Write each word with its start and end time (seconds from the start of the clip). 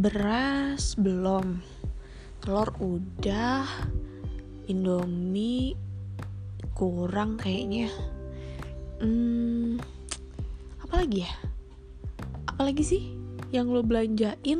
beras 0.00 0.96
belum. 0.96 1.60
Telur 2.40 2.72
udah. 2.80 3.68
Indomie 4.64 5.76
kurang 6.72 7.36
kayaknya. 7.36 7.92
Hmm 9.04 9.76
apa 10.90 11.06
lagi 11.06 11.22
ya? 11.22 11.32
Apalagi 12.50 12.82
sih 12.82 13.02
yang 13.54 13.70
lo 13.70 13.86
belanjain 13.86 14.58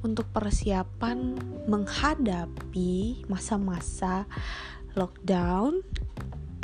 untuk 0.00 0.24
persiapan 0.32 1.36
menghadapi 1.68 3.28
masa-masa 3.28 4.24
lockdown 4.96 5.84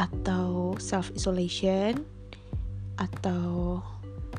atau 0.01 0.73
self 0.81 1.13
isolation 1.13 2.09
atau 2.97 3.85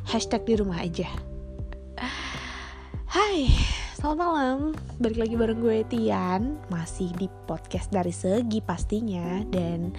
hashtag 0.09 0.41
di 0.49 0.53
rumah 0.57 0.81
aja. 0.81 1.05
Hai, 3.15 3.47
selamat 3.95 4.17
malam. 4.19 4.59
Balik 4.99 5.23
lagi 5.23 5.35
bareng 5.39 5.63
gue 5.63 5.87
Tian, 5.87 6.59
masih 6.67 7.15
di 7.15 7.31
podcast 7.47 7.87
dari 7.87 8.11
segi 8.11 8.59
pastinya 8.59 9.39
dan 9.47 9.95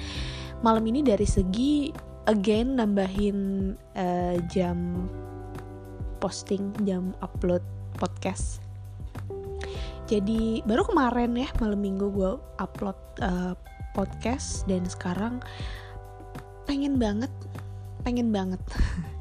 malam 0.61 0.85
ini 0.85 1.01
dari 1.01 1.25
segi 1.25 1.89
again 2.29 2.77
nambahin 2.77 3.73
uh, 3.97 4.37
jam 4.53 5.09
posting, 6.21 6.77
jam 6.85 7.17
upload 7.25 7.65
podcast. 7.97 8.61
Jadi 10.05 10.61
baru 10.69 10.85
kemarin 10.85 11.41
ya 11.41 11.49
malam 11.57 11.81
minggu 11.81 12.13
gue 12.13 12.37
upload 12.61 13.01
uh, 13.25 13.57
podcast 13.97 14.69
dan 14.69 14.85
sekarang 14.85 15.41
pengen 16.69 17.01
banget, 17.01 17.33
pengen 18.05 18.29
banget 18.29 18.61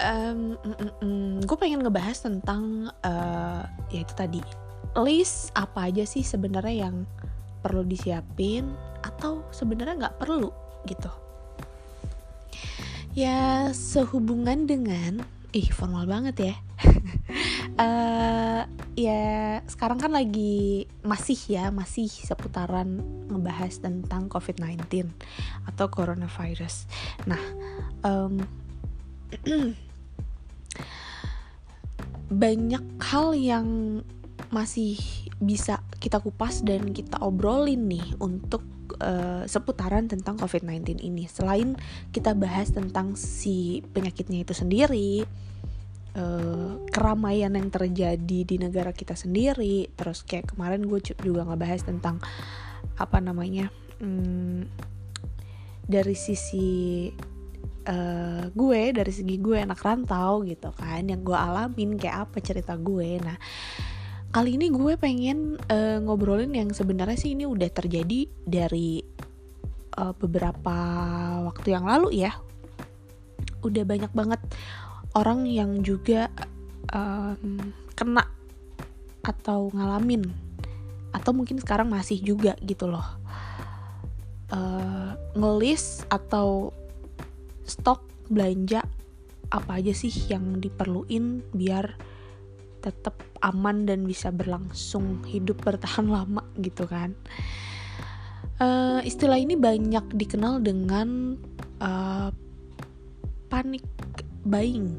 um, 0.00 0.56
mm, 0.56 0.76
mm, 0.76 0.92
mm, 1.00 1.32
gue 1.44 1.56
pengen 1.60 1.84
ngebahas 1.84 2.18
tentang 2.24 2.88
uh, 3.04 3.62
ya 3.92 4.00
itu 4.00 4.14
tadi 4.16 4.40
list 4.98 5.54
apa 5.54 5.92
aja 5.92 6.02
sih 6.02 6.26
sebenarnya 6.26 6.88
yang 6.90 7.06
perlu 7.60 7.84
disiapin 7.84 8.72
atau 9.04 9.44
sebenarnya 9.52 10.08
nggak 10.08 10.18
perlu 10.18 10.50
gitu. 10.88 11.12
Ya 13.12 13.68
sehubungan 13.74 14.64
dengan 14.64 15.20
ih 15.50 15.68
formal 15.70 16.06
banget 16.06 16.36
ya. 16.52 16.54
Uh, 17.76 18.62
ya 18.96 19.60
sekarang 19.66 19.98
kan 20.00 20.12
lagi 20.14 20.86
masih 21.04 21.38
ya 21.46 21.64
masih 21.74 22.08
seputaran 22.08 23.02
ngebahas 23.28 23.82
tentang 23.82 24.30
COVID-19 24.32 25.10
atau 25.68 25.86
coronavirus. 25.92 26.88
Nah 27.28 27.42
um, 28.02 28.40
banyak 32.30 32.82
hal 33.02 33.34
yang 33.34 33.66
masih 34.54 34.98
bisa 35.42 35.82
kita 35.98 36.22
kupas 36.22 36.62
dan 36.62 36.94
kita 36.94 37.18
obrolin 37.22 37.86
nih 37.90 38.06
untuk 38.22 38.62
uh, 39.02 39.44
seputaran 39.46 40.06
tentang 40.06 40.38
COVID-19 40.38 41.02
ini. 41.02 41.26
Selain 41.26 41.74
kita 42.14 42.34
bahas 42.34 42.70
tentang 42.70 43.14
si 43.18 43.82
penyakitnya 43.94 44.46
itu 44.46 44.54
sendiri, 44.54 45.26
uh, 46.16 46.80
keramaian 46.90 47.54
yang 47.54 47.68
terjadi 47.70 48.40
di 48.46 48.56
negara 48.58 48.90
kita 48.90 49.14
sendiri, 49.14 49.90
terus 49.94 50.22
kayak 50.26 50.54
kemarin 50.54 50.86
gue 50.86 50.98
juga 51.02 51.46
ngebahas 51.46 51.86
tentang 51.86 52.18
apa 52.96 53.18
namanya 53.20 53.68
hmm, 54.00 54.66
dari 55.86 56.16
sisi 56.16 57.08
uh, 57.88 58.44
gue 58.52 58.80
dari 58.92 59.12
segi 59.12 59.40
gue 59.40 59.60
anak 59.60 59.80
rantau 59.80 60.44
gitu 60.44 60.74
kan 60.74 61.06
yang 61.06 61.24
gue 61.24 61.36
alamin 61.36 61.96
kayak 61.96 62.28
apa 62.28 62.38
cerita 62.42 62.74
gue. 62.76 63.20
Nah 63.22 63.36
kali 64.30 64.54
ini 64.54 64.70
gue 64.70 64.94
pengen 64.94 65.58
uh, 65.70 65.98
ngobrolin 66.02 66.54
yang 66.54 66.70
sebenarnya 66.70 67.18
sih 67.18 67.34
ini 67.34 67.48
udah 67.48 67.70
terjadi 67.70 68.30
dari 68.46 69.02
uh, 69.98 70.14
beberapa 70.14 70.76
waktu 71.50 71.74
yang 71.74 71.86
lalu 71.88 72.26
ya. 72.26 72.32
Udah 73.60 73.84
banyak 73.84 74.12
banget 74.12 74.40
orang 75.16 75.44
yang 75.48 75.82
juga 75.82 76.30
um, 76.94 77.58
kena 77.98 78.24
atau 79.20 79.68
ngalamin 79.74 80.24
atau 81.10 81.34
mungkin 81.34 81.58
sekarang 81.58 81.90
masih 81.90 82.22
juga 82.22 82.54
gitu 82.62 82.86
loh. 82.86 83.04
Uh, 84.50 85.14
ngelis 85.38 86.02
atau 86.10 86.74
stok 87.70 88.02
belanja 88.26 88.82
apa 89.50 89.78
aja 89.78 89.94
sih 89.94 90.10
yang 90.30 90.58
diperluin 90.58 91.42
biar 91.54 91.94
tetap 92.80 93.18
aman 93.44 93.84
dan 93.84 94.08
bisa 94.08 94.32
berlangsung 94.34 95.22
hidup 95.26 95.62
bertahan 95.62 96.10
lama 96.16 96.42
gitu 96.58 96.90
kan? 96.90 97.14
Uh, 98.60 99.00
istilah 99.06 99.40
ini 99.40 99.56
banyak 99.56 100.04
dikenal 100.12 100.60
dengan 100.60 101.38
uh, 101.80 102.28
panic 103.48 103.84
buying. 104.44 104.92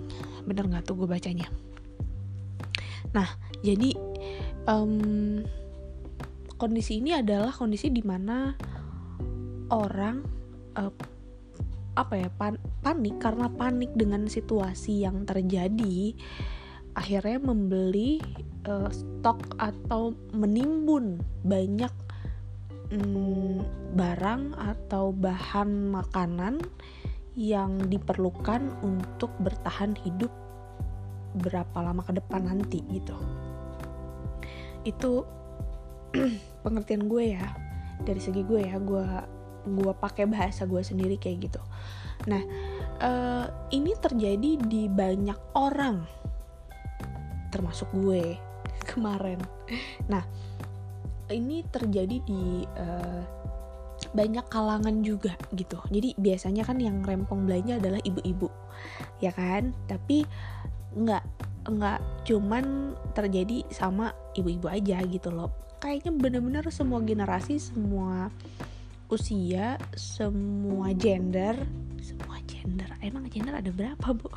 Bener 0.47 0.65
nggak 0.65 0.89
tuh 0.89 0.97
gue 0.97 1.07
bacanya? 1.09 1.45
Nah 3.13 3.29
jadi 3.61 3.93
um, 4.65 5.45
kondisi 6.57 7.01
ini 7.01 7.13
adalah 7.17 7.53
kondisi 7.53 7.93
di 7.93 8.01
mana 8.01 8.53
orang 9.69 10.21
uh, 10.77 10.93
apa 12.01 12.17
ya 12.17 12.29
pan 12.34 12.57
panik. 12.81 13.22
Karena 13.22 13.47
panik 13.47 13.94
dengan 13.94 14.25
situasi 14.25 15.06
yang 15.06 15.23
terjadi 15.23 16.17
akhirnya 16.91 17.39
membeli 17.39 18.19
uh, 18.67 18.91
stok 18.91 19.56
atau 19.56 20.11
menimbun 20.35 21.23
banyak 21.47 21.94
mm, 22.91 23.63
barang 23.95 24.44
atau 24.59 25.16
bahan 25.16 25.88
makanan 25.91 26.59
yang 27.40 27.79
diperlukan 27.88 28.75
untuk 28.84 29.31
bertahan 29.40 29.95
hidup 30.03 30.31
berapa 31.31 31.79
lama 31.79 32.03
ke 32.03 32.19
depan 32.19 32.44
nanti 32.44 32.84
gitu. 32.91 33.16
Itu 34.84 35.23
pengertian 36.63 37.07
gue 37.07 37.40
ya. 37.40 37.45
Dari 38.01 38.19
segi 38.19 38.41
gue 38.44 38.66
ya 38.66 38.75
gue 38.81 39.06
gue 39.66 39.94
pakai 39.97 40.25
bahasa 40.27 40.66
gue 40.66 40.81
sendiri 40.81 41.17
kayak 41.17 41.51
gitu. 41.51 41.61
Nah 42.29 42.41
uh, 43.01 43.45
ini 43.73 43.94
terjadi 43.97 44.57
di 44.61 44.85
banyak 44.91 45.57
orang 45.57 46.05
termasuk 47.51 47.89
gue 47.94 48.38
kemarin. 48.89 49.39
Nah 50.07 50.23
ini 51.31 51.63
terjadi 51.72 52.17
di 52.27 52.67
uh, 52.77 53.23
banyak 54.11 54.45
kalangan 54.51 55.05
juga 55.05 55.38
gitu. 55.55 55.79
Jadi 55.88 56.17
biasanya 56.19 56.67
kan 56.67 56.78
yang 56.81 57.05
rempong 57.05 57.47
belanja 57.47 57.79
adalah 57.79 58.01
ibu-ibu 58.03 58.49
ya 59.23 59.31
kan? 59.31 59.72
Tapi 59.88 60.25
nggak 60.91 61.23
nggak 61.72 61.99
cuman 62.28 62.97
terjadi 63.13 63.63
sama 63.69 64.11
ibu-ibu 64.35 64.67
aja 64.67 64.99
gitu 65.05 65.29
loh. 65.31 65.53
Kayaknya 65.81 66.11
bener-bener 66.13 66.66
semua 66.69 67.01
generasi 67.01 67.57
semua 67.57 68.29
usia, 69.11 69.75
semua 69.94 70.95
gender, 70.95 71.59
semua 71.99 72.39
gender. 72.47 72.88
Emang 73.03 73.27
gender 73.27 73.59
ada 73.59 73.67
berapa, 73.67 74.07
Bu? 74.16 74.31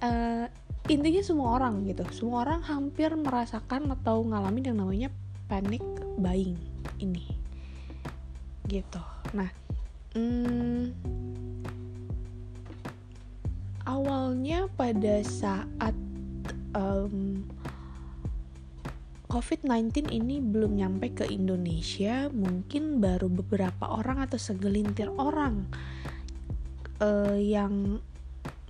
Uh, 0.00 0.48
intinya 0.88 1.20
semua 1.20 1.60
orang 1.60 1.84
gitu. 1.84 2.02
Semua 2.16 2.48
orang 2.48 2.64
hampir 2.64 3.12
merasakan 3.12 3.92
atau 3.92 4.24
ngalamin 4.24 4.72
yang 4.72 4.78
namanya 4.80 5.08
panic 5.46 5.84
buying 6.16 6.56
ini. 6.96 7.28
Gitu. 8.64 9.02
Nah, 9.36 9.52
hmm, 10.16 10.96
awalnya 13.84 14.66
pada 14.74 15.20
saat 15.22 15.94
um, 16.72 17.44
COVID-19 19.36 20.16
ini 20.16 20.40
belum 20.40 20.80
nyampe 20.80 21.12
ke 21.12 21.28
Indonesia, 21.28 22.32
mungkin 22.32 23.04
baru 23.04 23.28
beberapa 23.28 23.84
orang 23.84 24.24
atau 24.24 24.40
segelintir 24.40 25.12
orang 25.12 25.68
uh, 27.04 27.36
yang 27.36 28.00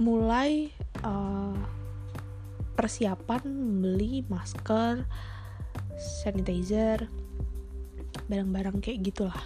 mulai 0.02 0.74
uh, 1.06 1.54
persiapan 2.74 3.46
membeli 3.46 4.26
masker, 4.26 5.06
sanitizer, 5.94 7.06
barang-barang 8.26 8.82
kayak 8.82 9.06
gitulah. 9.06 9.42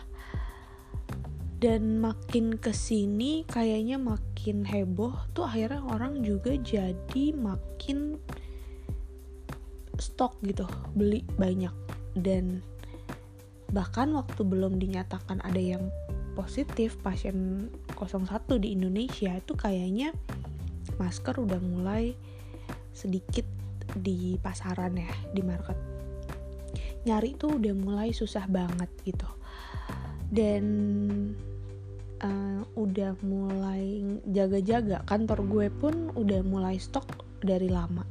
Dan 1.61 2.00
makin 2.00 2.56
ke 2.56 2.73
sini 2.73 3.44
kayaknya 3.44 4.00
makin 4.00 4.64
heboh 4.64 5.12
tuh 5.37 5.44
akhirnya 5.44 5.84
orang 5.84 6.25
juga 6.25 6.56
jadi 6.56 7.37
makin 7.37 8.16
stok 10.00 10.41
gitu 10.43 10.67
beli 10.97 11.23
banyak. 11.38 11.73
Dan 12.17 12.64
bahkan 13.70 14.11
waktu 14.17 14.43
belum 14.43 14.82
dinyatakan 14.82 15.38
ada 15.47 15.61
yang 15.61 15.93
positif 16.35 16.99
pasien 17.05 17.69
01 17.94 18.26
di 18.58 18.75
Indonesia 18.75 19.37
itu 19.37 19.52
kayaknya 19.55 20.11
masker 20.97 21.37
udah 21.38 21.61
mulai 21.61 22.17
sedikit 22.91 23.47
di 23.94 24.41
pasaran 24.41 24.99
ya 24.99 25.11
di 25.31 25.43
market. 25.44 25.76
Nyari 27.06 27.37
tuh 27.37 27.56
udah 27.61 27.75
mulai 27.76 28.11
susah 28.12 28.44
banget 28.50 28.91
gitu. 29.05 29.29
Dan 30.31 30.64
uh, 32.23 32.62
udah 32.76 33.17
mulai 33.25 34.05
jaga-jaga. 34.29 35.02
Kantor 35.08 35.41
gue 35.49 35.67
pun 35.73 35.94
udah 36.14 36.41
mulai 36.44 36.76
stok 36.76 37.25
dari 37.41 37.73
lama 37.73 38.05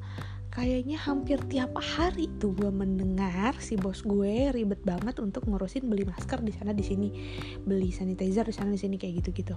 kayaknya 0.59 0.99
hampir 0.99 1.39
tiap 1.47 1.71
hari 1.79 2.27
tuh 2.35 2.51
gue 2.51 2.67
mendengar 2.67 3.55
si 3.63 3.79
bos 3.79 4.03
gue 4.03 4.51
ribet 4.51 4.83
banget 4.83 5.15
untuk 5.23 5.47
ngurusin 5.47 5.87
beli 5.87 6.03
masker 6.03 6.43
di 6.43 6.51
sana 6.51 6.75
di 6.75 6.83
sini. 6.83 7.09
Beli 7.63 7.95
sanitizer 7.95 8.43
di 8.43 8.51
sana 8.51 8.75
di 8.75 8.79
sini 8.79 8.99
kayak 8.99 9.23
gitu 9.23 9.31
gitu 9.31 9.55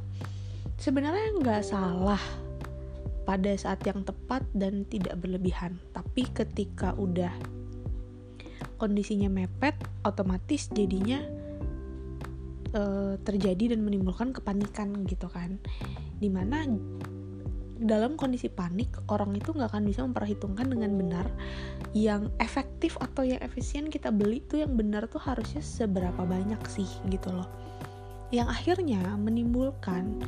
sebenarnya 0.82 1.38
nggak 1.38 1.62
salah 1.62 2.18
pada 3.22 3.54
saat 3.54 3.78
yang 3.86 4.02
tepat 4.02 4.42
dan 4.50 4.82
tidak 4.90 5.14
berlebihan. 5.22 5.78
Tapi 5.94 6.26
ketika 6.34 6.90
udah 6.98 7.30
kondisinya 8.82 9.30
mepet 9.30 9.78
otomatis 10.02 10.66
jadinya 10.74 11.22
uh, 12.74 13.14
terjadi 13.22 13.78
dan 13.78 13.86
menimbulkan 13.86 14.34
kepanikan 14.34 15.06
gitu 15.06 15.30
kan. 15.30 15.62
Di 16.18 16.26
mana 16.26 16.66
dalam 17.82 18.14
kondisi 18.14 18.46
panik 18.46 18.94
orang 19.10 19.34
itu 19.34 19.50
nggak 19.50 19.74
akan 19.74 19.84
bisa 19.84 20.06
memperhitungkan 20.06 20.70
dengan 20.70 20.94
benar 20.94 21.26
yang 21.92 22.30
efektif 22.38 22.94
atau 23.02 23.26
yang 23.26 23.42
efisien 23.42 23.90
kita 23.90 24.14
beli 24.14 24.40
tuh 24.46 24.62
yang 24.62 24.78
benar 24.78 25.10
tuh 25.10 25.20
harusnya 25.20 25.60
seberapa 25.60 26.22
banyak 26.22 26.62
sih 26.70 26.88
gitu 27.10 27.34
loh. 27.34 27.50
Yang 28.32 28.48
akhirnya 28.48 29.02
menimbulkan 29.20 30.22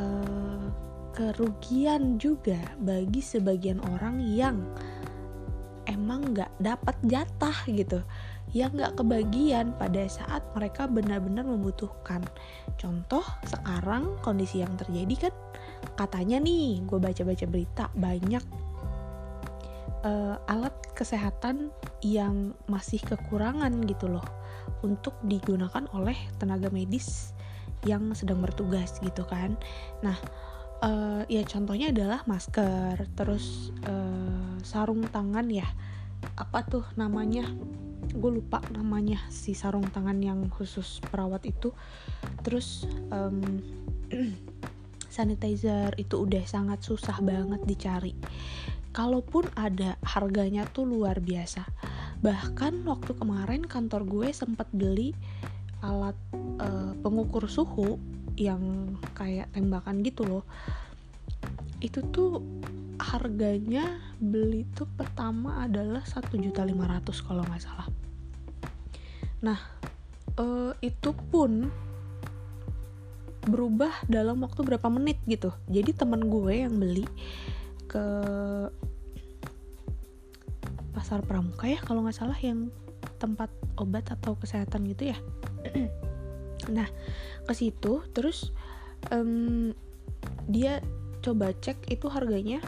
uh, 0.00 0.66
kerugian 1.14 2.18
juga 2.18 2.58
bagi 2.82 3.22
sebagian 3.22 3.78
orang 3.94 4.18
yang 4.18 4.58
emang 5.86 6.34
nggak 6.34 6.50
dapat 6.58 6.96
jatah 7.06 7.54
gitu. 7.70 8.02
Yang 8.50 8.70
nggak 8.82 8.94
kebagian 8.98 9.66
pada 9.78 10.02
saat 10.10 10.42
mereka 10.58 10.90
benar-benar 10.90 11.46
membutuhkan. 11.46 12.24
Contoh 12.80 13.22
sekarang 13.46 14.18
kondisi 14.26 14.62
yang 14.64 14.74
terjadi 14.74 15.30
kan 15.30 15.34
katanya 15.94 16.40
nih 16.40 16.80
gue 16.84 16.98
baca-baca 16.98 17.44
berita 17.46 17.84
banyak 17.94 18.44
uh, 20.04 20.36
alat 20.46 20.74
kesehatan 20.92 21.72
yang 22.04 22.52
masih 22.68 23.00
kekurangan 23.02 23.72
gitu 23.88 24.06
loh 24.06 24.24
untuk 24.84 25.16
digunakan 25.24 25.88
oleh 25.96 26.16
tenaga 26.36 26.68
medis 26.68 27.32
yang 27.84 28.12
sedang 28.16 28.40
bertugas 28.40 28.96
gitu 29.00 29.24
kan. 29.28 29.56
Nah 30.00 30.16
uh, 30.84 31.22
ya 31.28 31.44
contohnya 31.44 31.92
adalah 31.92 32.24
masker 32.28 33.08
terus 33.16 33.72
uh, 33.88 34.56
sarung 34.64 35.04
tangan 35.08 35.48
ya. 35.48 35.66
Apa 36.36 36.64
tuh 36.64 36.84
namanya? 36.96 37.44
Gue 38.14 38.40
lupa 38.40 38.62
namanya 38.72 39.20
si 39.28 39.56
sarung 39.56 39.88
tangan 39.90 40.20
yang 40.20 40.48
khusus 40.48 41.00
perawat 41.04 41.44
itu. 41.44 41.72
Terus 42.44 42.88
um, 43.12 43.40
sanitizer 45.14 45.94
itu 45.94 46.26
udah 46.26 46.42
sangat 46.42 46.82
susah 46.82 47.22
banget 47.22 47.62
dicari. 47.62 48.18
Kalaupun 48.90 49.46
ada 49.54 49.94
harganya 50.02 50.66
tuh 50.66 50.90
luar 50.90 51.22
biasa. 51.22 51.62
Bahkan 52.18 52.82
waktu 52.82 53.14
kemarin 53.14 53.62
kantor 53.62 54.02
gue 54.06 54.28
sempat 54.34 54.66
beli 54.74 55.14
alat 55.86 56.18
uh, 56.58 56.98
pengukur 56.98 57.46
suhu 57.46 58.02
yang 58.34 58.94
kayak 59.14 59.50
tembakan 59.54 60.02
gitu 60.02 60.26
loh. 60.26 60.44
Itu 61.78 62.02
tuh 62.10 62.42
harganya 62.98 63.98
beli 64.18 64.66
tuh 64.74 64.86
pertama 64.98 65.62
adalah 65.66 66.02
1.500 66.02 66.50
kalau 67.22 67.42
nggak 67.46 67.62
salah. 67.62 67.86
Nah 69.42 69.58
uh, 70.38 70.72
itu 70.80 71.10
pun 71.30 71.68
berubah 73.46 73.92
dalam 74.08 74.40
waktu 74.42 74.64
berapa 74.64 74.88
menit 74.88 75.20
gitu. 75.28 75.52
Jadi 75.68 75.92
teman 75.94 76.26
gue 76.28 76.64
yang 76.64 76.74
beli 76.76 77.04
ke 77.86 78.04
pasar 80.94 81.20
pramuka 81.26 81.68
ya 81.68 81.78
kalau 81.82 82.06
nggak 82.06 82.16
salah 82.16 82.38
yang 82.40 82.70
tempat 83.20 83.50
obat 83.76 84.08
atau 84.08 84.38
kesehatan 84.38 84.88
gitu 84.90 85.12
ya. 85.14 85.18
Nah 86.64 86.88
ke 87.44 87.52
situ 87.52 88.00
terus 88.16 88.48
um, 89.12 89.76
dia 90.48 90.80
coba 91.20 91.52
cek 91.52 91.92
itu 91.92 92.08
harganya 92.08 92.64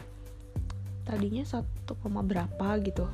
tadinya 1.01 1.41
satu 1.41 1.97
koma 2.03 2.21
berapa 2.21 2.77
gitu 2.85 3.09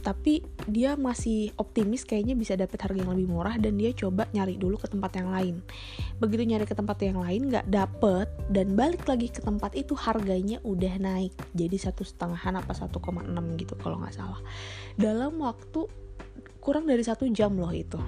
tapi 0.00 0.40
dia 0.64 0.96
masih 0.96 1.52
optimis 1.60 2.08
kayaknya 2.08 2.32
bisa 2.32 2.56
dapat 2.56 2.80
harga 2.80 3.04
yang 3.04 3.12
lebih 3.12 3.28
murah 3.28 3.60
dan 3.60 3.76
dia 3.76 3.92
coba 3.92 4.24
nyari 4.32 4.56
dulu 4.56 4.80
ke 4.80 4.88
tempat 4.88 5.20
yang 5.20 5.28
lain. 5.28 5.60
Begitu 6.18 6.42
nyari 6.48 6.64
ke 6.64 6.72
tempat 6.72 6.98
yang 7.04 7.20
lain 7.20 7.52
nggak 7.52 7.68
dapet 7.68 8.26
dan 8.48 8.72
balik 8.72 9.04
lagi 9.04 9.28
ke 9.28 9.44
tempat 9.44 9.76
itu 9.76 9.92
harganya 9.92 10.58
udah 10.64 10.94
naik. 10.96 11.36
Jadi 11.52 11.76
satu 11.76 12.02
setengahan 12.02 12.56
apa 12.56 12.72
1,6 12.72 12.96
gitu 13.60 13.74
kalau 13.76 14.00
nggak 14.00 14.16
salah. 14.16 14.40
Dalam 14.96 15.36
waktu 15.44 15.84
kurang 16.60 16.88
dari 16.88 17.04
satu 17.04 17.28
jam 17.28 17.56
loh 17.56 17.72
itu. 17.72 18.00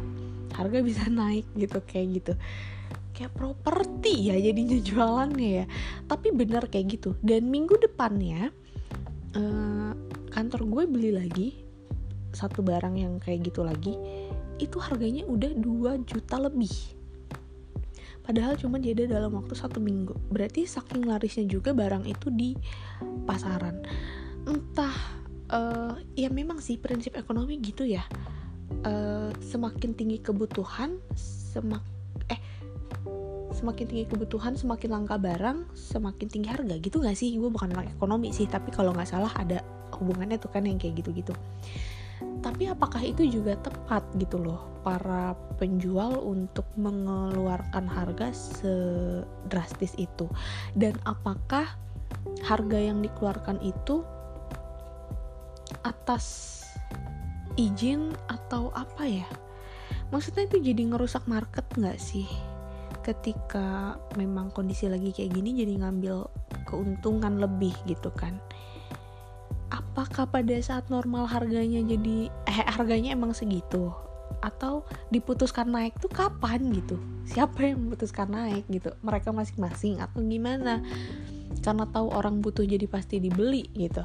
Harga 0.56 0.80
bisa 0.80 1.08
naik 1.20 1.44
gitu 1.56 1.78
kayak 1.84 2.06
gitu. 2.20 2.32
Kayak 3.12 3.36
properti 3.36 4.32
ya 4.32 4.36
jadinya 4.40 4.80
jualannya 4.80 5.50
ya. 5.62 5.64
Tapi 6.08 6.32
bener 6.32 6.68
kayak 6.72 7.00
gitu. 7.00 7.12
Dan 7.20 7.52
minggu 7.52 7.76
depannya 7.76 8.48
uh, 9.36 9.92
kantor 10.32 10.60
gue 10.64 10.84
beli 10.88 11.12
lagi 11.12 11.61
satu 12.32 12.64
barang 12.64 12.96
yang 12.96 13.20
kayak 13.20 13.52
gitu 13.52 13.62
lagi 13.62 13.94
itu 14.60 14.76
harganya 14.80 15.24
udah 15.28 15.52
2 15.54 16.08
juta 16.08 16.36
lebih. 16.38 16.72
Padahal 18.22 18.54
cuma 18.54 18.78
jadi 18.78 19.10
dalam 19.10 19.34
waktu 19.34 19.58
satu 19.58 19.82
minggu. 19.82 20.14
Berarti 20.30 20.62
saking 20.62 21.10
larisnya 21.10 21.42
juga 21.42 21.74
barang 21.74 22.06
itu 22.06 22.30
di 22.30 22.54
pasaran. 23.26 23.82
Entah 24.46 24.94
uh, 25.50 25.98
ya 26.14 26.30
memang 26.30 26.62
sih 26.62 26.78
prinsip 26.78 27.18
ekonomi 27.18 27.58
gitu 27.58 27.82
ya. 27.82 28.06
Uh, 28.86 29.34
semakin 29.42 29.92
tinggi 29.92 30.22
kebutuhan 30.22 30.96
semak 31.18 31.84
eh 32.32 32.40
semakin 33.52 33.84
tinggi 33.84 34.06
kebutuhan 34.08 34.56
semakin 34.56 35.02
langka 35.02 35.18
barang 35.18 35.66
semakin 35.74 36.26
tinggi 36.30 36.48
harga. 36.48 36.78
Gitu 36.78 37.02
nggak 37.02 37.18
sih? 37.18 37.34
Gue 37.42 37.50
bukan 37.50 37.74
orang 37.74 37.90
ekonomi 37.90 38.30
sih 38.30 38.46
tapi 38.46 38.70
kalau 38.70 38.94
nggak 38.94 39.10
salah 39.10 39.34
ada 39.34 39.66
hubungannya 39.98 40.38
tuh 40.38 40.50
kan 40.50 40.62
yang 40.62 40.78
kayak 40.78 41.02
gitu-gitu 41.02 41.34
tapi 42.42 42.66
apakah 42.66 42.98
itu 42.98 43.22
juga 43.24 43.54
tepat 43.62 44.02
gitu 44.18 44.36
loh 44.42 44.66
para 44.82 45.38
penjual 45.62 46.18
untuk 46.18 46.66
mengeluarkan 46.74 47.86
harga 47.86 48.34
sedrastis 48.34 49.94
itu? 49.94 50.26
Dan 50.74 50.98
apakah 51.06 51.78
harga 52.42 52.78
yang 52.82 52.98
dikeluarkan 52.98 53.62
itu 53.62 54.02
atas 55.86 56.58
izin 57.54 58.10
atau 58.26 58.74
apa 58.74 59.06
ya? 59.06 59.28
Maksudnya 60.10 60.50
itu 60.50 60.58
jadi 60.60 60.82
ngerusak 60.90 61.24
market 61.30 61.64
nggak 61.78 62.02
sih? 62.02 62.26
Ketika 63.06 63.98
memang 64.18 64.50
kondisi 64.50 64.90
lagi 64.90 65.14
kayak 65.14 65.30
gini 65.30 65.62
jadi 65.62 65.78
ngambil 65.78 66.26
keuntungan 66.66 67.38
lebih 67.38 67.74
gitu 67.86 68.10
kan 68.14 68.38
apakah 69.72 70.28
pada 70.28 70.52
saat 70.60 70.92
normal 70.92 71.24
harganya 71.24 71.80
jadi 71.80 72.28
eh 72.28 72.58
harganya 72.68 73.16
emang 73.16 73.32
segitu? 73.32 73.88
Atau 74.44 74.84
diputuskan 75.08 75.72
naik 75.72 75.96
tuh 75.96 76.12
kapan 76.12 76.68
gitu? 76.76 77.00
Siapa 77.24 77.72
yang 77.72 77.88
memutuskan 77.88 78.28
naik 78.28 78.68
gitu? 78.68 78.92
Mereka 79.00 79.32
masing-masing 79.32 80.04
atau 80.04 80.20
gimana? 80.20 80.84
Karena 81.64 81.88
tahu 81.88 82.12
orang 82.12 82.44
butuh 82.44 82.68
jadi 82.68 82.84
pasti 82.84 83.16
dibeli 83.16 83.64
gitu. 83.72 84.04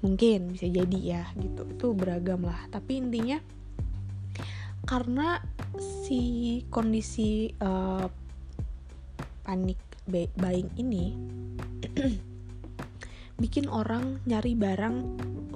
Mungkin 0.00 0.56
bisa 0.56 0.64
jadi 0.64 0.98
ya 0.98 1.22
gitu. 1.36 1.68
Itu 1.68 1.92
beragam 1.92 2.48
lah. 2.48 2.64
Tapi 2.72 3.04
intinya 3.04 3.36
karena 4.88 5.44
si 5.76 6.64
kondisi 6.72 7.52
uh, 7.60 8.08
panik 9.44 9.76
buying 10.08 10.72
ini 10.80 11.14
bikin 13.40 13.66
orang 13.72 14.20
nyari 14.28 14.52
barang 14.52 14.96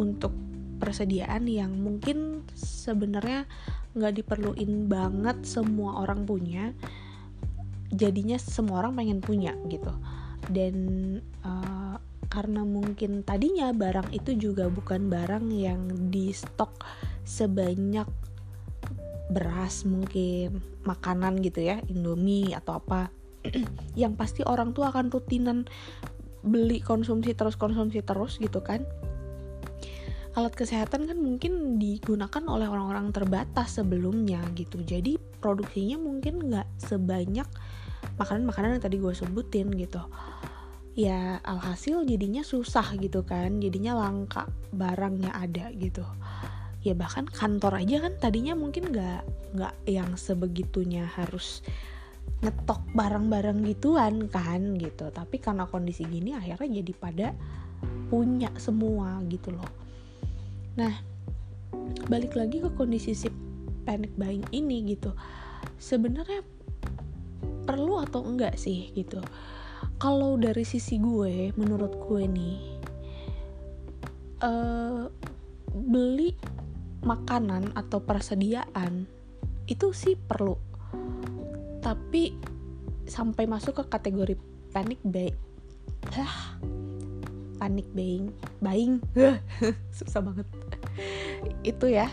untuk 0.00 0.32
persediaan 0.80 1.46
yang 1.46 1.76
mungkin 1.76 2.42
sebenarnya 2.56 3.46
nggak 3.94 4.24
diperluin 4.24 4.90
banget 4.90 5.44
semua 5.44 6.02
orang 6.02 6.24
punya. 6.24 6.72
Jadinya 7.94 8.40
semua 8.40 8.82
orang 8.82 8.98
pengen 8.98 9.20
punya 9.22 9.54
gitu. 9.70 9.92
Dan 10.50 10.74
uh, 11.46 11.96
karena 12.26 12.66
mungkin 12.66 13.22
tadinya 13.22 13.70
barang 13.70 14.10
itu 14.10 14.34
juga 14.34 14.66
bukan 14.66 15.06
barang 15.06 15.46
yang 15.54 16.10
di 16.10 16.34
stok 16.34 16.82
sebanyak 17.22 18.10
beras 19.30 19.86
mungkin 19.86 20.60
makanan 20.84 21.40
gitu 21.40 21.64
ya 21.64 21.80
indomie 21.88 22.52
atau 22.52 22.76
apa 22.76 23.08
yang 24.02 24.18
pasti 24.18 24.44
orang 24.44 24.76
tuh 24.76 24.84
akan 24.84 25.08
rutinan 25.08 25.64
beli 26.44 26.78
konsumsi 26.84 27.32
terus 27.32 27.56
konsumsi 27.56 28.04
terus 28.04 28.36
gitu 28.36 28.60
kan. 28.60 28.84
Alat 30.34 30.52
kesehatan 30.58 31.06
kan 31.06 31.18
mungkin 31.18 31.78
digunakan 31.78 32.42
oleh 32.50 32.66
orang-orang 32.66 33.14
terbatas 33.14 33.78
sebelumnya 33.78 34.42
gitu. 34.58 34.82
Jadi 34.82 35.16
produksinya 35.38 35.96
mungkin 35.96 36.50
nggak 36.50 36.68
sebanyak 36.82 37.46
makanan-makanan 38.18 38.78
yang 38.78 38.82
tadi 38.82 38.96
gue 38.98 39.14
sebutin 39.14 39.70
gitu. 39.78 40.02
Ya 40.94 41.38
alhasil 41.46 42.02
jadinya 42.06 42.42
susah 42.42 42.98
gitu 42.98 43.22
kan. 43.22 43.62
Jadinya 43.62 43.94
langka 43.94 44.50
barangnya 44.74 45.30
ada 45.34 45.70
gitu. 45.70 46.02
Ya 46.82 46.92
bahkan 46.98 47.30
kantor 47.30 47.80
aja 47.80 48.04
kan 48.04 48.18
tadinya 48.18 48.58
mungkin 48.58 48.90
nggak 48.90 49.22
nggak 49.54 49.74
yang 49.86 50.18
sebegitunya 50.18 51.06
harus 51.14 51.62
ngetok 52.44 52.84
barang-barang 52.92 53.64
gituan 53.64 54.28
kan 54.28 54.76
gitu 54.76 55.08
tapi 55.08 55.40
karena 55.40 55.64
kondisi 55.64 56.04
gini 56.04 56.36
akhirnya 56.36 56.84
jadi 56.84 56.92
pada 56.92 57.28
punya 58.12 58.52
semua 58.60 59.24
gitu 59.32 59.56
loh 59.56 59.84
Nah, 60.74 60.90
balik 62.10 62.34
lagi 62.34 62.58
ke 62.58 62.70
kondisi 62.74 63.14
si 63.14 63.30
panic 63.86 64.10
buying 64.18 64.42
ini 64.50 64.82
gitu. 64.94 65.14
Sebenarnya 65.78 66.42
perlu 67.64 68.02
atau 68.02 68.26
enggak 68.26 68.58
sih 68.58 68.90
gitu. 68.98 69.22
Kalau 70.02 70.34
dari 70.34 70.66
sisi 70.66 70.98
gue, 70.98 71.54
menurut 71.54 71.94
gue 71.94 72.24
nih, 72.26 72.58
uh, 74.42 75.06
beli 75.70 76.34
makanan 77.06 77.70
atau 77.78 78.02
persediaan 78.02 79.06
itu 79.70 79.94
sih 79.94 80.18
perlu. 80.18 80.58
Tapi 81.84 82.32
sampai 83.04 83.44
masuk 83.44 83.84
ke 83.84 83.84
kategori 83.92 84.34
panic 84.72 84.98
buying, 85.04 85.36
panic 87.60 87.86
buying, 87.92 88.32
buying, 88.64 88.98
susah 89.96 90.24
banget. 90.24 90.48
Itu 91.60 91.92
ya. 91.92 92.08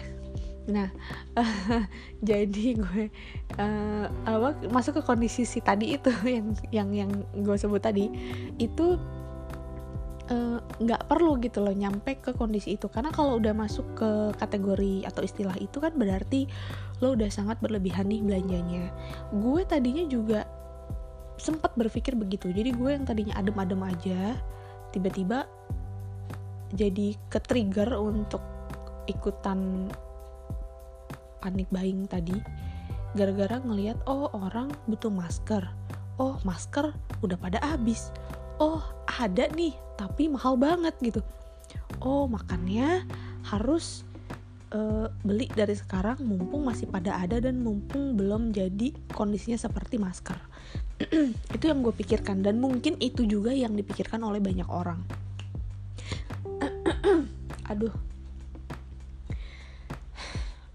Nah 0.70 0.94
uh, 1.40 1.84
jadi 2.30 2.78
gue 2.78 3.10
uh, 3.58 4.06
apa 4.28 4.50
masuk 4.70 5.02
ke 5.02 5.04
kondisi 5.04 5.42
si 5.42 5.58
tadi 5.58 5.98
itu 5.98 6.14
yang 6.36 6.54
yang 6.70 6.90
yang 6.94 7.12
gue 7.42 7.58
sebut 7.58 7.82
tadi. 7.82 8.12
Itu 8.62 9.00
nggak 10.82 11.02
uh, 11.02 11.08
perlu 11.10 11.42
gitu 11.42 11.66
loh 11.66 11.74
nyampe 11.74 12.22
ke 12.22 12.32
kondisi 12.38 12.78
itu. 12.78 12.88
Karena 12.88 13.10
kalau 13.10 13.42
udah 13.42 13.54
masuk 13.56 13.86
ke 13.98 14.12
kategori 14.38 15.08
atau 15.08 15.22
istilah 15.26 15.58
itu 15.58 15.82
kan 15.82 15.94
berarti 15.98 16.46
lo 17.02 17.18
udah 17.18 17.30
sangat 17.34 17.58
berlebihan 17.60 18.08
nih 18.08 18.22
belanjanya. 18.22 18.94
Gue 19.34 19.66
tadinya 19.66 20.06
juga 20.06 20.46
sempat 21.42 21.74
berpikir 21.74 22.14
begitu. 22.14 22.54
Jadi 22.54 22.70
gue 22.78 22.90
yang 22.94 23.06
tadinya 23.06 23.34
adem-adem 23.42 23.82
aja 23.82 24.38
tiba-tiba 24.94 25.50
jadi 26.72 27.18
ke 27.28 27.40
trigger 27.42 27.98
untuk 27.98 28.44
ikutan 29.10 29.90
panik 31.42 31.68
buying 31.74 32.06
tadi. 32.06 32.38
Gara-gara 33.18 33.60
ngelihat 33.60 34.00
oh 34.08 34.30
orang 34.32 34.72
butuh 34.88 35.12
masker. 35.12 35.66
Oh 36.22 36.38
masker 36.46 36.94
udah 37.26 37.36
pada 37.42 37.58
habis 37.60 38.14
oh 38.62 38.86
ada 39.10 39.50
nih 39.58 39.74
tapi 39.98 40.30
mahal 40.30 40.54
banget 40.54 40.94
gitu 41.02 41.26
oh 42.06 42.30
makanya 42.30 43.02
harus 43.50 44.06
uh, 44.70 45.10
beli 45.26 45.50
dari 45.50 45.74
sekarang 45.74 46.22
mumpung 46.22 46.62
masih 46.70 46.86
pada 46.86 47.18
ada 47.18 47.42
dan 47.42 47.58
mumpung 47.66 48.14
belum 48.14 48.54
jadi 48.54 48.94
kondisinya 49.18 49.58
seperti 49.58 49.98
masker 49.98 50.38
itu 51.58 51.66
yang 51.66 51.82
gue 51.82 51.90
pikirkan 51.90 52.46
dan 52.46 52.62
mungkin 52.62 53.02
itu 53.02 53.26
juga 53.26 53.50
yang 53.50 53.74
dipikirkan 53.74 54.22
oleh 54.22 54.38
banyak 54.38 54.70
orang 54.70 55.02
aduh 57.72 57.92